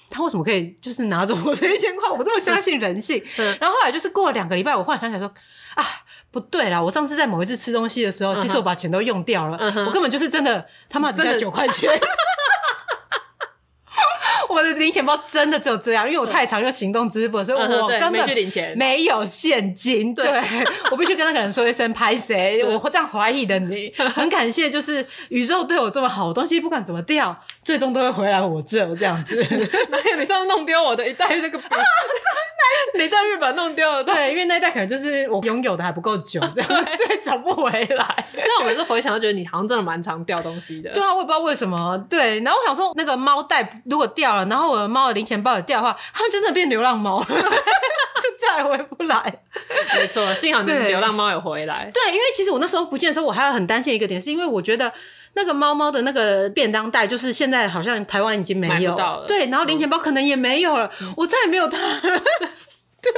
[0.09, 2.09] 他为什么可以就是拿走我这一千块？
[2.09, 3.23] 我这么相信人性。
[3.61, 5.29] 然后后来就是过了两个礼拜，我忽然想起来说
[5.75, 5.85] 啊，
[6.31, 11.91] 不对啦，我上次在某一次吃东西的时候，其实我把钱都用掉了，我根本就是真的他妈只带九块钱。
[14.49, 18.13] 我我的零钱包真的只有这样，因为我太常用行动支付，所以我根本
[18.77, 20.13] 没有现金。
[20.15, 20.27] 对，
[20.91, 23.93] 我必须跟那个人说一声拍谁，我会这样怀疑的你。
[23.97, 29.37] 很感谢，就是宇宙对我这么好，东西不管怎么掉，最终都会回来我这这样子。
[29.93, 31.65] 哪有你上次弄丢我的一袋那个笔？
[32.97, 34.03] 你在日本弄丢了？
[34.03, 38.25] 对，因为那一袋可能就是我拥有的还不够久，这样所以找不回来。
[38.35, 40.89] 但我每次回想都觉得你好像真的蛮常掉东西的。
[40.95, 42.03] 对啊，我也不知道为什么。
[42.09, 47.37] 对，然后我想说，那个猫袋如果掉了，然后我的猫的零钱包也掉的话，它们真的变流浪猫了， 就
[48.41, 49.43] 再也回不来。
[49.95, 51.91] 没错，幸好你流浪猫有回来。
[51.93, 54.91] 对，因为其实我那时候不见的时候，我还有很担心一个点，是因为我觉得
[55.35, 59.25] 那个猫猫的那个便当袋，就是现在好像台湾已经没有了。
[59.27, 62.01] 对，然后零钱包可能也没有了，嗯、我再也没有它了。
[63.01, 63.13] 对。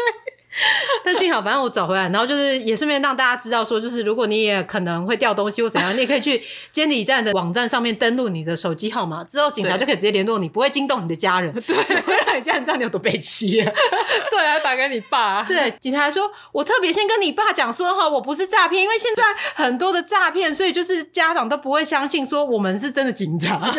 [1.05, 6.43] 但幸好，反正我找回来，然后就是也顺便让大家知道说，就是如果你也可能会掉东西或怎样，你也可以去
[6.73, 11.53] 监理站的网站上面登录你的手机号码，之后警察就可以直接联络你，不会惊动你的家人。
[11.63, 13.63] 对，会让你家人知道你有多悲戚。
[14.31, 15.43] 对啊，打给你爸。
[15.45, 19.23] 对，警察还说，我特别先跟你爸讲说哈，我不是诈骗，因为现在
[19.55, 23.71] 很多的诈骗，所以就是家长都不会相信说我们是真的警察。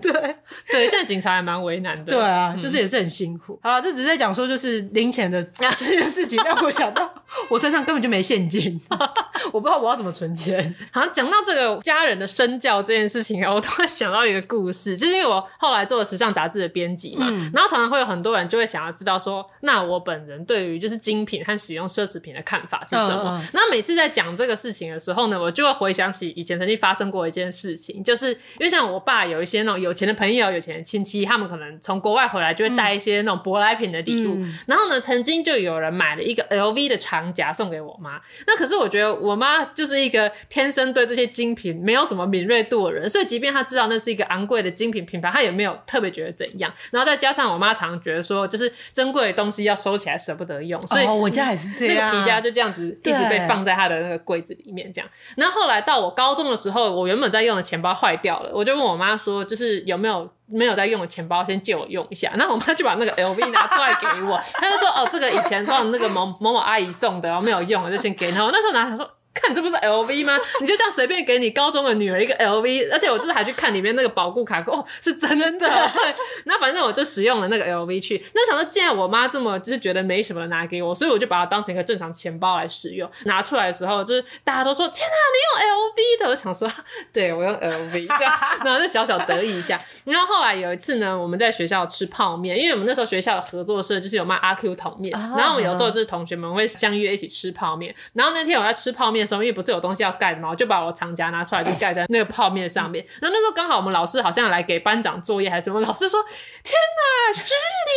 [0.00, 0.36] 对
[0.70, 2.12] 对，现在警察还蛮为难的。
[2.12, 3.58] 对啊，就是也是很辛苦。
[3.62, 5.42] 嗯、好了，这只是在讲说就是零钱的
[5.84, 7.12] 这件事情，让我想到
[7.48, 8.80] 我身上根本就没现金，
[9.52, 10.74] 我不知道我要怎么存钱。
[10.92, 23.42] 好像讲到这个家人的身教这件事情啊，我突然想到一个故事，就是因为我后来做了时尚杂志的编辑嘛，嗯、然后常常会有很多人就会想要知道说，那我本人对于就是精品和使用奢侈品的看法是什么？
[23.52, 38.20] 那、嗯、每次在讲这个事情的时候呢，我就会回想起以前曾经发生过一件事情，就是因为像我爸有一些那种有钱的朋友、有钱的亲戚，他们可能从国外回来就会带一些那种舶来品的礼物，嗯、然后呢，曾经就有人买了一个 LV 的长夹送给我妈。
[38.46, 46.72] 那可是我觉得我妈就是一个天生对这些精品没有什么敏锐度的人，所以即便她知道那是一个昂贵的精品品牌，她也没有特别觉得怎样。
[46.90, 55.10] 然后再加上我妈常常觉得说，就是珍贵的东西要收起来舍不得用，所以我家也是这样，那个皮夹就这样子一直被放在她的那个柜子里面这样。
[55.36, 60.30] 然后后来到我高中的时候，我原本在用的钱包坏掉了，我就问我妈说，就是有没有。
[60.50, 62.30] 没有在用的钱包，先借我用一下。
[62.36, 69.08] 然后我妈就把那个 LV 拿出来给我，她就说：“哦，这个以前帮那个某某某阿姨送的，然后没有用了，就先给她。”我那时候拿，她说。
[69.32, 70.36] 看，这不是 LV 吗？
[70.60, 75.68] 你就这样随便给你高中的女儿一个 LV，而且我就是还去看里面那个保固卡，哦，是真的。
[75.94, 76.14] 对，
[76.44, 78.22] 那反正我就使用了那个 LV 去。
[78.34, 83.10] 那想说，既然我妈这么就是觉得没什么拿给我，所以我就把它当成一个正常钱包来使用。
[83.24, 86.70] 拿出来的时候，就是大家都说：“天哪，你用 LV 的！”我想说，
[87.12, 88.32] 对，我用 LV，这样，
[88.64, 89.80] 然后就小小得意一下。
[90.04, 97.94] 然后后来有一次呢，我们在学校吃泡面，因为我们那时候学校的合作社就是有卖阿 Q 桶面，然后我们有时候就是同学们会相约一起吃泡面。
[98.12, 103.04] 然后那天我在吃泡面的时候，因为不是有东西要盖嘛，我就把我长夹拿出来，就盖在那个泡面上面。
[103.20, 106.22] 然后那时候刚好我们老师好像来给班长作业还是什么，老师说
[106.64, 107.42] ：“天哪，是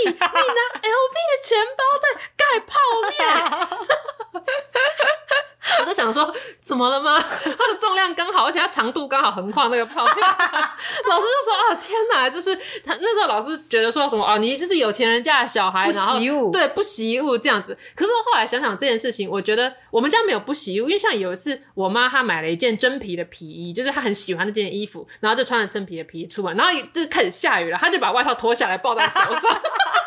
[0.06, 2.06] 你，你拿 LV 的钱包在
[2.38, 4.44] 盖泡面。
[5.80, 7.20] ”我就想说，怎么了吗？
[7.20, 10.16] 它的重量刚好，而且它长度刚好横跨那个泡面。
[10.18, 12.56] 老师就说：“啊，天哪！”就是
[12.86, 17.78] 他那时候老师觉得说什么啊，你就是有钱人家的小孩，不习物，对，不习物这样子。
[17.96, 29.62] 可是我后来想想这件事情，我觉得我们家没有不习物，因为像有一次我妈她买了一件真皮的皮衣，就是她很喜欢那件衣服，然后就穿着真皮的皮衣出门，然后就开始下雨了，她就把外套脱下来抱在手上。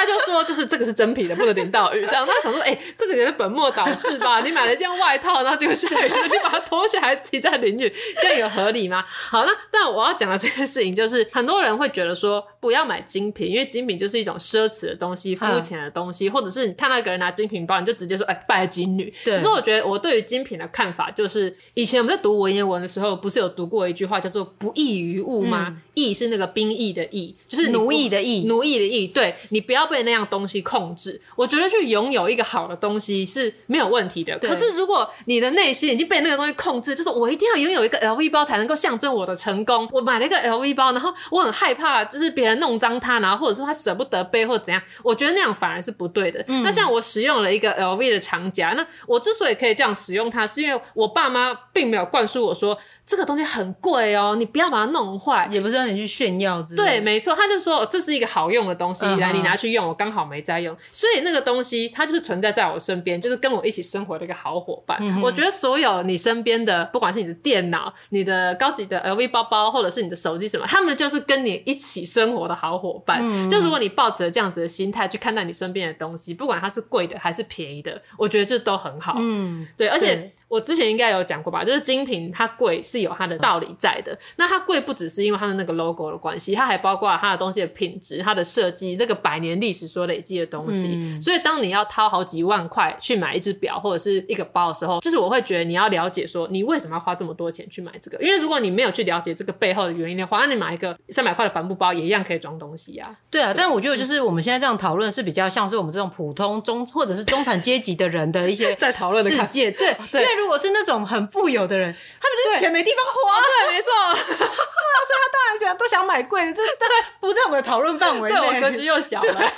[0.00, 2.06] 他就说，就是这个是真皮的，不能淋到雨。
[2.06, 4.40] 这样，他想说，哎、欸，这个也是本末倒置吧？
[4.40, 7.92] 你买了一件外套，然后结果下雨了，你把它脱下来自己再淋雨，
[8.22, 9.04] 这样有合理吗？
[9.06, 19.12] 好，那但我要讲的这件事情就是，很多人会觉得说，不要买精品，因为精品就是一种奢侈的东西、肤浅的东西，嗯、或者是你看到一个人拿精品包，你就直接说，哎、欸，拜金女。
[19.24, 19.36] 对。
[19.36, 25.76] 可是我觉得，我对于精品的看法就是，以前我们在读文言文的时候，不是有读过一句话叫做“不役于物”吗？
[25.92, 29.08] 役、嗯、是那个兵役的役，就是奴役的役，奴役的役。
[29.08, 29.89] 对，你不要。
[29.90, 34.38] 被那样东西控制，我觉得去拥有一个好的东西是没有问题的。
[34.38, 39.88] 可是如果你的内心已经被那个东西控制，就是我一定要拥有一个 LV 包才能够象征我的成功。
[39.92, 46.44] 我买了一个 LV 包，然后我很害怕，就是别人弄脏它，然后或者说他舍不得背或者怎样，我觉得那样反而是不对的。
[46.46, 52.78] 嗯、那像我使用了一个 LV 的长夹，那我之所以可以这样使用它，是因为我爸妈并没有灌输我说。
[53.10, 56.88] 这个东西很贵哦，你不要把它弄坏，也不是让你去炫耀之类的。
[56.88, 59.32] 对，没错，他就说这是一个好用的东西，来、uh.
[59.32, 64.96] 你拿去用，我刚好没在用，所以那个东西它就是存在在我身边，就是跟我一起生活的一个好伙伴。
[65.02, 65.20] Uh.
[65.22, 73.20] 我觉得所有你身边的，不管是你的电脑、你的高级的 LV 包包，或者是你的手机什么，他们就是跟你一起生活的好伙伴。
[73.20, 73.50] Uh.
[73.50, 79.16] 就如果你抱持了这样子的心态去看待你身边的东西，不管它是贵的还是便宜的，我觉得这都很好。
[79.18, 79.68] 嗯、uh，huh.
[79.76, 80.30] 对，而且。
[80.50, 84.18] 我之前应该有讲过吧，就是精品它贵是有它的道理在的。
[84.36, 90.88] 那它贵不只是因为它的那个 logo 的关系，它还包括它的东西的品质、它的设计、这个百年历史所累积的东西。
[90.92, 103.14] 嗯、所以当你要掏好几万块去买一只表或者是一个包的时候，就是我会觉得你要了解说你为什么要花这么多钱去买这个，因为如果你没有去了解这个背后的原因的话，那你买一个三百块的帆布包也一样可以装东西呀、啊。
[103.30, 109.70] 对啊，对但我觉得就是我们现在这样讨论是比较像是我们这种普通中或者是中产阶级的人的一些 在讨论的世界。
[109.70, 113.40] 对， 对因为如果是那种很富有的人，他们就是钱没地方花。
[113.40, 113.90] 对，没错。
[113.92, 116.88] 对啊，所以他当然想都想买贵的，这对
[117.20, 118.36] 不在我们的讨论范围内。
[118.36, 119.24] 对，我格局又小了。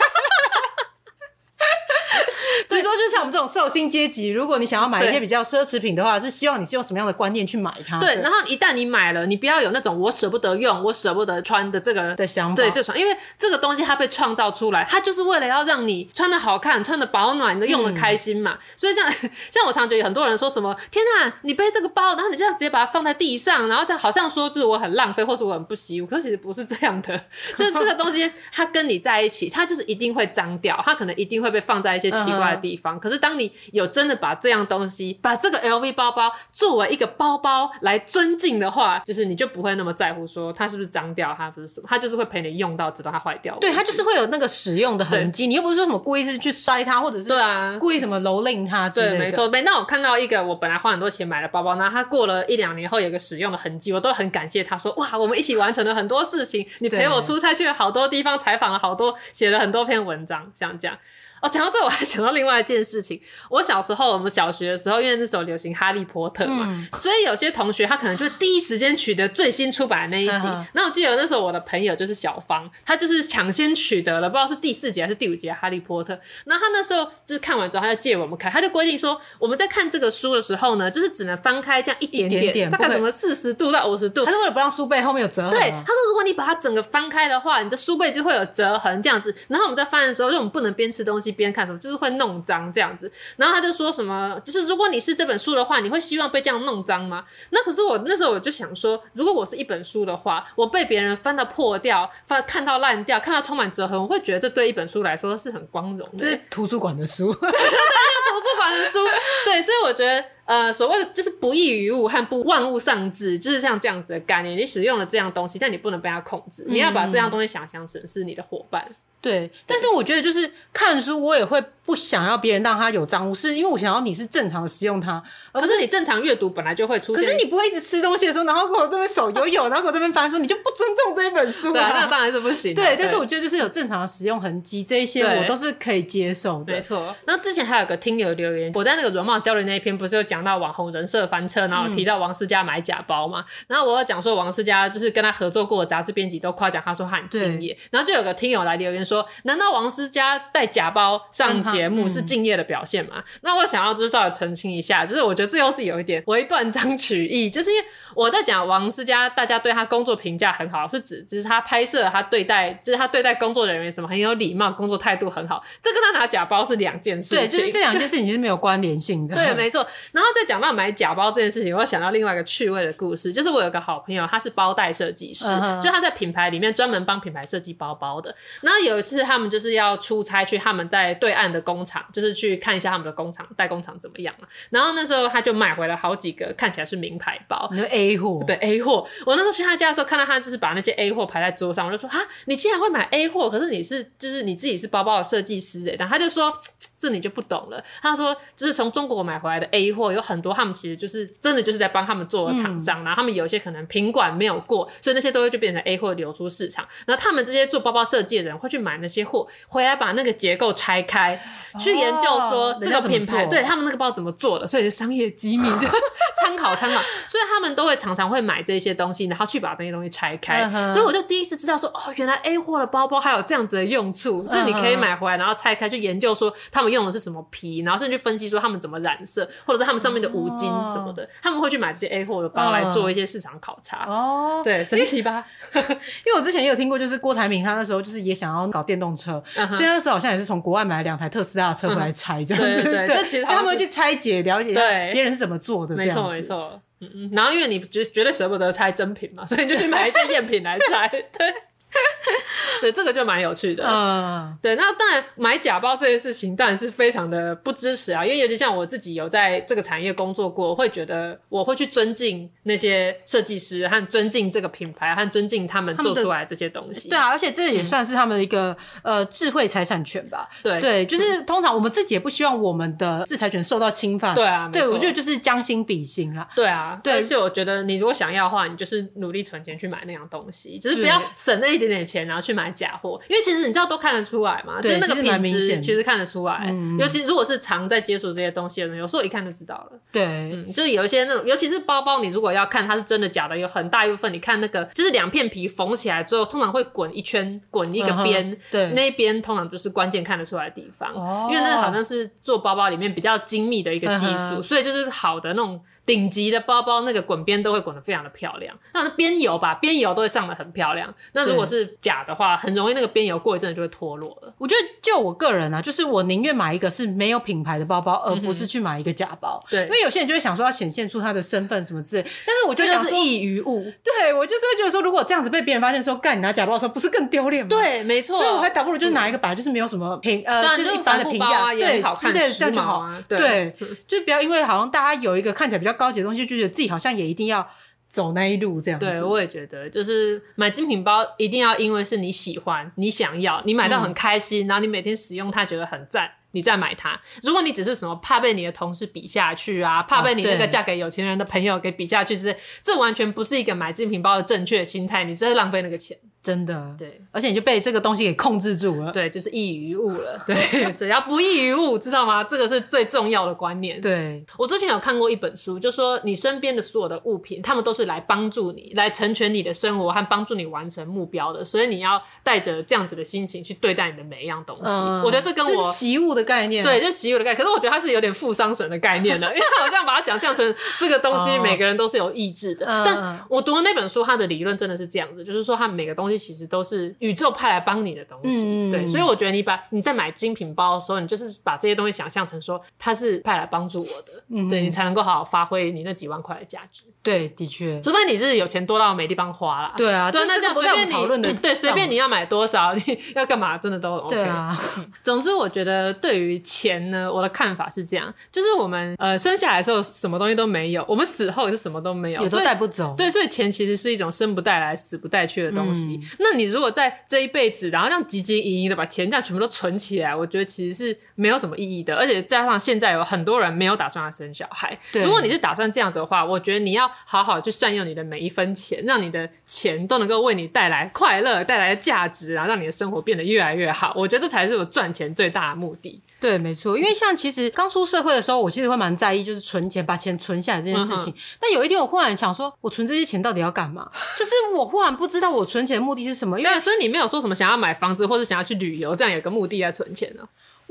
[2.68, 7.98] 所以说，就像我们这种寿星阶级，如果你想要买一些比较奢侈品的话，是希望你是用什么样的观念去买它？
[8.00, 12.56] 对，然后一旦你买了，你不要有那种我舍不得用、我舍不得穿的这个的想法。
[12.56, 18.52] 对，这种，因为这个东西它被创造出来，它就是为了要让你穿的好看、穿的保暖的、用的开心嘛。
[18.52, 19.06] 嗯、所以像
[19.50, 27.18] 像我常觉得很多人说什么：“天哪，你背这个包，然后你这样直接把它放在地上，然后这样好像说就是我很浪费，或是我很不习武。”可是其实不是这样的，
[27.56, 32.96] 就是这个东西它跟你在一起，它就是一定会脏掉，它可能一定会被放在一些奇怪的地方。
[32.96, 43.56] 嗯、可是当你有真的把这样东西，把这个 LV 包包作为一个包包来尊敬的话，就是你就不会那么在乎说它是不是脏掉，它不是什么，它就是会陪你用到直到它坏掉。
[43.60, 49.16] 对，它就是会有那个使用的痕迹，你又不是说什么故意是去摔它，或者是对啊，故意什么蹂躏它之类的。
[49.16, 49.48] 对，没错。
[49.48, 60.96] 没，那我看到一个我本来花很多钱买的包包，那它过了一两年后有个使用的痕迹，我都很感谢他说哇，我们一起完成了很多事情，你陪我出差去了好多地方，采访了好多，写了很多篇文章，像这样。
[61.42, 63.20] 哦，讲到这，我还想到另外一件事情。
[63.50, 70.46] 我小时候，我们小学的时候，因为那时候流行《哈利波特》嘛，嗯、所以有些同学他可能就会第一时间取得最新出版的那一集。
[70.72, 76.14] 那、嗯、我记得那时候我的朋友就是小芳，他就是抢先取得了，不知道是第四集还是第五集《哈利波特》。
[76.44, 84.24] 那他那时候就是看完之后，他就借我们看，他就规定说，我们在看这个书的时候呢，就是只能翻开这样一点点，点点大概什么四十度到五十度。
[84.24, 85.50] 他是为了不让书背后面有折痕。
[85.50, 89.34] 对，他说如果你把它整个翻开的话，你的书背就会有折痕这样子。
[89.48, 92.12] 然后我们在翻的时候，就我们不能边吃东西边看什么，就是会。
[92.12, 97.24] 弄脏这样子，然后他就说什么，就是如果你是这本书的话，你会希望被这样弄脏吗？
[97.48, 106.18] 那可是我那时候我就想说，如果我是一本书的话，我被别人翻到破掉，翻看到烂掉，看到充满折痕，我会觉得这对一本书来说是很光荣的。
[106.18, 108.98] 这是图书馆的书， 对，图书馆的书，
[109.46, 114.54] 对，所以我觉得，呃，所谓的就是不异于物和不万物丧志，就是像这样子的概念。
[114.54, 118.86] 你使用了这样东西，但你不能被它控制，你要把这样东西想象成是你的伙伴。
[119.22, 125.22] 对，但是我觉得就是看书，我也会不想要别人让他有脏污，是因为我想要你是正常的使用它。
[125.52, 131.72] 可是你正常阅读本来就会出现，可是你不会一直吃东西的时候，然后跟我这边手游泳， 然后跟我这边翻书，你就不尊重这一本书啊。
[131.72, 132.74] 对啊，那当然是不行。
[132.74, 136.72] 对，但是我觉得就是有正常的使用痕迹，这一些我都是可以接受的。
[136.72, 137.14] 没错。
[137.26, 143.44] 那之前还有个听友留言，我在那个容貌焦虑那一篇不是有讲到网红人设翻车，然后提到王思佳买假包嘛？
[143.68, 149.11] 然后我有讲说王思佳就是跟他合作过的杂志编辑都夸奖他说他很敬业，然后就有个听友来留言说，
[149.44, 153.22] 难道王思佳带假包上节目是敬业的表现吗？
[153.40, 157.84] 那我想要就是稍微澄清一下，就是我觉得这又是有一点为断章取义，就是因为
[158.14, 167.38] 我在讲王思佳，大家对他工作评价很好，是指就是他拍摄他对待，就是他对待工作人员什么很有礼貌，工作态度很好，这跟他拿假包是两件事情。
[167.38, 169.34] 对，就是这两件事 情是没有关联性的。
[169.34, 169.86] 对，没错。
[170.12, 175.44] 然后再讲到买假包这件事情，我想到另外一个趣味的故事，就是我有个好朋友，他是包袋设计师，
[175.82, 178.34] 就他在品牌里面专门帮品牌设计包包的。
[178.60, 184.46] 然后有一次他们就是要出差去他们在对岸的工厂，就是去看一下他们的工厂代工厂怎么样嘛。
[184.70, 189.06] 然后那时候他就买回了好几个看起来是名牌包，你说 A 货，对 A 货。
[189.26, 193.50] 我那时候去他家的时候，看到他就是把那些 A 货排在桌上，我就说啊，你竟然会买 A 货？
[193.50, 195.96] 可是你是就是你自己是包包的设计师诶。
[195.98, 196.56] 然后他就说。
[197.02, 197.84] 这你就不懂了。
[198.00, 206.86] 他说，就是从中国买回来的 A 货，有很多他们其实就是真的就是在帮他们做的厂商，嗯、然后他们有一些可能品管没有过，所以那些都会就变成 A 货流出市场。
[207.04, 211.34] 然后他们这些做包包设计的人会去买那些货，回来把那个结构拆开，
[211.72, 215.88] 哦、去研究说这个品牌对他们那个包怎么做的，所以是商业机密，就
[216.40, 217.00] 参考参考。
[217.26, 220.70] 所以他们都会常常会买这些东西，然后去把那些东西拆开。
[220.72, 226.92] 嗯、所以我就第一次知道说，哦，原来 A 货的包包还有这样子的用处，就是你可以买回来，然后拆开去研究说他们。
[226.92, 234.04] 用的是什么皮，然后甚至去分析说他们怎么染色，或者是他们上面的五金什么的，哦、他们会去买这些 A 货的包来做一些市场考察。
[234.06, 235.42] 哦，对，神奇吧？
[235.72, 235.82] 因
[236.26, 242.82] 为我之前也有听过，就是郭台铭他那时候就是也想要搞电动车，所以那时候好像也是从国外买了两台特斯拉的车回来拆这样子。
[242.82, 244.74] 嗯、对，对，他们会去拆解了解
[245.12, 246.22] 别人是怎么做的这样子。
[246.22, 246.80] 没错，没错。
[247.00, 247.30] 嗯嗯。
[247.32, 251.08] 然后因为你绝绝对舍不得拆真品嘛，所以你就去买一些 赝品来拆。
[251.08, 251.54] 对。
[252.80, 253.84] 对，这个就蛮有趣的。
[253.86, 267.08] 嗯，对，那当然买假包这件事情当然是非常的不支持啊，因为尤其像我自己有在这个产业工作过，我会觉得我会去尊敬那些设计师和尊敬这个品牌和尊敬他们做出来这些东西。
[267.08, 270.48] 对啊，而且这也算是他们的一个、嗯、呃智慧财产权吧。
[270.62, 274.34] 对对，就是通常我们自己也不希望我们的制裁权受到侵犯。
[274.34, 276.48] 对啊，对，我觉得就是将心比心啦。
[276.56, 283.62] 对啊，对，而且我觉得你如果想要的话，你就是努力存钱去买那样东西，只是不要省那一点点钱然后去买假货，因为其实。
[283.62, 284.82] 你知道都看得出来嘛？
[284.82, 289.92] 就是那个品质其实看得出来，嗯、尤其如果是常在接触这些东西的人，有时候一看就知道了。
[290.10, 305.80] 对，嗯，就是有一些那种，尤其是包包，你如果要看它是真的假的，有很大一部分，你看那个就是两片皮缝起来之后，通常会滚一圈，滚一个边，对，那一边通常就是关键看得出来的地方，哦、因为那好像是做包包里面比较精密的一个技术，所以就是好的那种。
[306.04, 308.76] 顶级的包包，那个滚边都会滚得非常的漂亮。
[308.92, 311.12] 那边油吧，边油都会上的很漂亮。
[311.32, 314.52] 那如果是假的话，很容易那个边油过一阵就会脱落了。
[314.58, 319.64] 我觉得就我个人啊，就是我宁愿买一个是没有品牌的包包，而不是去买一个假包。
[319.70, 322.22] 对、嗯，因为有些人就会想说要显现出他的身份什么之类。
[322.46, 323.84] 但是我就想说易于物。
[324.02, 327.68] 对，我就是会觉得说，如果这样子被别人发现说，干你拿假包的时候，不是更丢脸吗？
[327.68, 328.36] 对，没错。
[328.36, 333.08] 所以我还倒不如就是拿一个本来就是没有什么评呃，就是一般的评价，对，好看，这样就好。
[333.28, 333.74] 对，对
[334.06, 336.72] 就不要因为好像大家有一个看起来比较高级的东西，就觉得。
[336.72, 337.68] 自己好像也一定要
[338.08, 339.04] 走那一路这样子。
[339.04, 347.20] 对，我也觉得，就是买精品包一定要因为是你喜欢、你想要、你买到很开心，嗯、然后你每天使用它觉得很赞，你再买它。
[347.42, 356.16] 如果你只是什么怕被你的同事比下去啊，怕被你那个嫁给有钱人的朋友给比下去，是这完全不是一个买精品包的正确心态，你真是浪费那个钱。
[356.42, 362.42] 真的，对，而且你就被这个东西给控制住了，对，就是易于物了， 对， 只要不易于物，知道吗？
[362.42, 364.00] 这个是最重要的观念。
[364.00, 374.90] 对，我之前有看过一本书，就说你身边的所有的物品，他们都是来帮助你，来成全你的生活和帮助你完成目标的，所以你要带着这样子的心情去对待你的每一样东西。
[374.90, 377.56] 嗯、我觉得这跟我习物的概念，对，就习物的概念。
[377.56, 382.84] 可是我觉得它是有点负伤神的概念的， 因为好像把它想象成这个东西每个人都是有意志的。
[382.86, 387.14] 嗯、但我读的那本书，它的理论真的是这样子，就是说它每个东西其实都是。
[387.18, 397.04] 宇宙派来帮你的东西，嗯、对，所以我觉得你把你在买精品包的时候，你就是把这些东西想象成说它是派来帮助我的，嗯、对，你才能够好好发挥你那几万块的价值。
[397.22, 399.94] 对，的确，除非你是有钱多到没地方花了。
[399.96, 403.02] 对啊，对，那这样随便你讨论的，对，随便你要买多少，你
[403.36, 404.34] 要干嘛，真的都 OK。
[404.34, 404.76] 对啊，
[405.22, 413.14] 总之我觉得对于钱呢，我的看法是这样，就是我们呃生下来的时候什么东西都没有，我们死后也是什么都没有，也都带不走。
[413.16, 416.20] 对，所以钱其实是一种生不带来死不带去的东西。
[416.20, 422.16] 嗯、那你如果在这一辈子，然后这样汲汲营营的把钱这样全部都存起来，我觉得其实是没有什么意义的。
[422.16, 434.12] 而且加上现在有很多人没有打算要生小孩，如果你是打算这样子的话，我觉得你要好好去善用你的每一分钱，让你的钱都能够为你带来快乐、带来价值，然后让你的生活变得越来越好。
[434.16, 436.20] 我觉得这才是我赚钱最大的目的。
[436.42, 436.98] 对，没错。
[436.98, 441.32] 因为像其实刚出社会的时候，我其实会蛮在意，就是存钱、把钱存下来这件事情。
[441.32, 444.10] 嗯、但有一天，我忽然想说，我存这些钱到底要干嘛？
[444.36, 446.58] 就是我忽然不知道我存钱的目的是什么。
[446.60, 450.42] 因为所以你没有说什么想要买房子，或者想要去旅游，这样有个目的在存钱呢？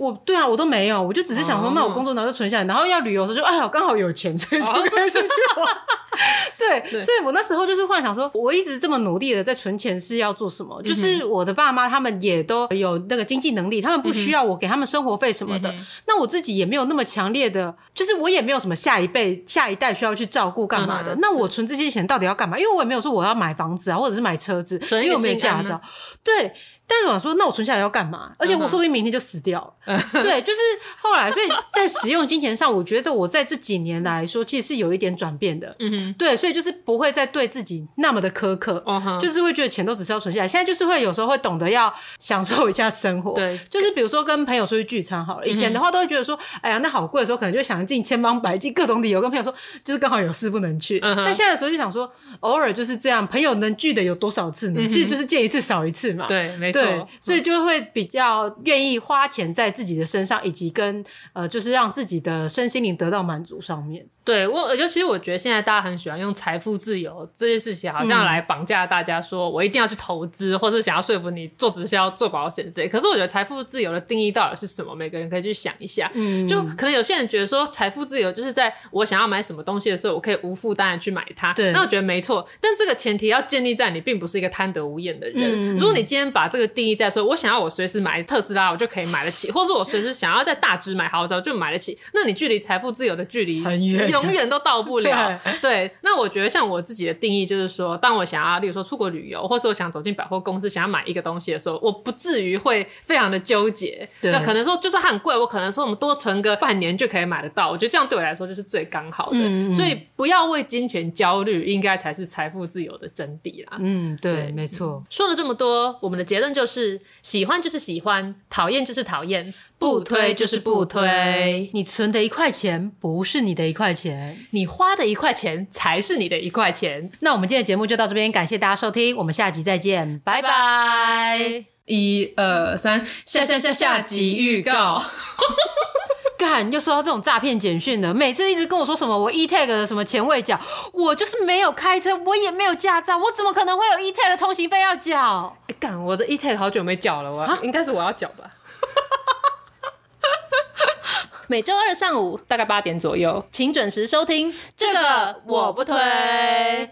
[0.01, 5.27] 我对啊，我都没有，我就只是想说，那我工作然后就存下来，然后要旅游的时候就哎呀，刚好有钱，所以就可以出去
[5.57, 5.77] 玩。
[6.57, 10.81] 对，对所以我那时候就是忽然想说，我一直这么努力的在存钱是要做什么？
[10.81, 15.71] 就是我的爸妈他们也都有那个经济能力，他们不需要我给他们生活费什么的。
[15.71, 21.13] 嗯、那我自己也没有那么强烈的，就是我也没有什么下一辈、下一代需要去照顾干嘛的。
[21.13, 22.57] 嗯、那我存这些钱到底要干嘛？
[22.57, 25.79] 因为我也没有说我要买房子啊，或者是买车子，因为我没有驾照。
[26.23, 26.51] 对。
[26.91, 28.33] 但是我想说，那我存下来要干嘛？
[28.37, 29.95] 而且我说不定明天就死掉了。
[29.95, 30.21] Uh.
[30.21, 30.59] 对，就是
[31.01, 35.73] 后来，所以在使用金钱上，我觉得我在这几年来说，其实是有一点转变的。
[35.79, 36.17] 嗯哼、uh，huh.
[36.17, 38.83] 对，所以就是不会再对自己那么的苛刻。
[38.85, 39.21] Uh.
[39.21, 40.47] 就是会觉得钱都只是要存下来。
[40.47, 43.33] 现在就是会有时候会懂得要享受一下生活。
[43.35, 50.99] 对，就是比如说跟朋友出去聚餐好了，以前的话都会觉得说，哎呀，那好贵的时候，可能就想尽千方百计各种理由跟朋友说，就是刚好有事不能去。
[50.99, 51.23] Uh huh.
[51.23, 52.11] 但现在的时候就想说，
[52.41, 54.89] 偶尔就是这样，朋友能聚的有多少次呢？Uh.
[54.89, 56.27] 其实就是见一次少一次嘛。
[56.27, 56.80] 对，没错。
[57.21, 57.61] 所以就。
[57.61, 64.03] 会比较愿意花钱在自己的身上，以及跟呃，就是让自己的身心灵得到满足上面。
[64.23, 72.87] 对我，就其实我觉得现在大家很喜欢用财富自由这件事情，好像来绑架大家，说我一定要去投资，嗯、或是想要说服你做直销、做保险之类。
[72.87, 74.93] 可是我觉得财富自由的定义到底是什么？
[74.93, 76.09] 每个人可以去想一下。
[76.13, 81.51] 嗯，就可能有些人觉得说财富自由就是在我想要买什么东西的时候，我可以无负担的去买它。
[81.53, 82.47] 对，那我觉得没错。
[82.59, 85.75] 但这个前提要建立在你并不是一个贪得无厌的人。
[85.75, 91.97] 嗯、如果你今天把这个定义在说，我想要我随时买特斯拉，我就可以买得起，或是我随时想要在大直买豪宅就买得起。
[92.13, 95.39] 那你距离财富自由的距离很远，永远都到不了。
[95.43, 104.07] 对，对，那我觉得像我自己的定义就是说，当我想要，例如说出国旅游，或者我想走进百货公司想要买一个东西的时候，我不至于会非常的纠结。
[104.21, 107.69] 对，那可能说就算它很贵，我可能说我们多存个半年就可以买得到。
[107.69, 109.37] 我觉得这样对我来说就是最刚好的。
[109.37, 113.77] 嗯嗯，所以不要为金钱焦虑，应该才是财富自由的真谛啦。
[113.79, 115.03] 嗯，对，对没错。
[115.09, 121.69] 说了这么多，我们的结论就是：喜欢就是喜欢，讨厌就是讨厌，不推就是不推。
[121.73, 127.11] 你存的一块钱不是你的一块钱，你花的一块钱才是你的一块钱。
[127.19, 131.65] 那我们今天的节目就到这边，感谢大家收听，我们下集再见，拜拜。
[131.85, 135.03] 一二三，下下下下集预告。
[136.41, 140.59] 干，又收到这种诈骗简讯了，每次一直跟我说什么我 E-Tag 的什么钱未缴，
[140.91, 145.55] 我就是没有开车，我也没有驾照，我怎么可能会有 E-Tag 的通行费要缴？
[145.67, 148.49] 哎干，我的 E-Tag 好久没缴了，我应该是我要缴吧。
[151.45, 154.51] 每周二上午大概八点左右，请准时收听。
[154.75, 155.95] 这个我不推。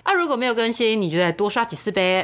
[0.04, 2.24] 啊，如果没有更新，你就再多刷几次呗。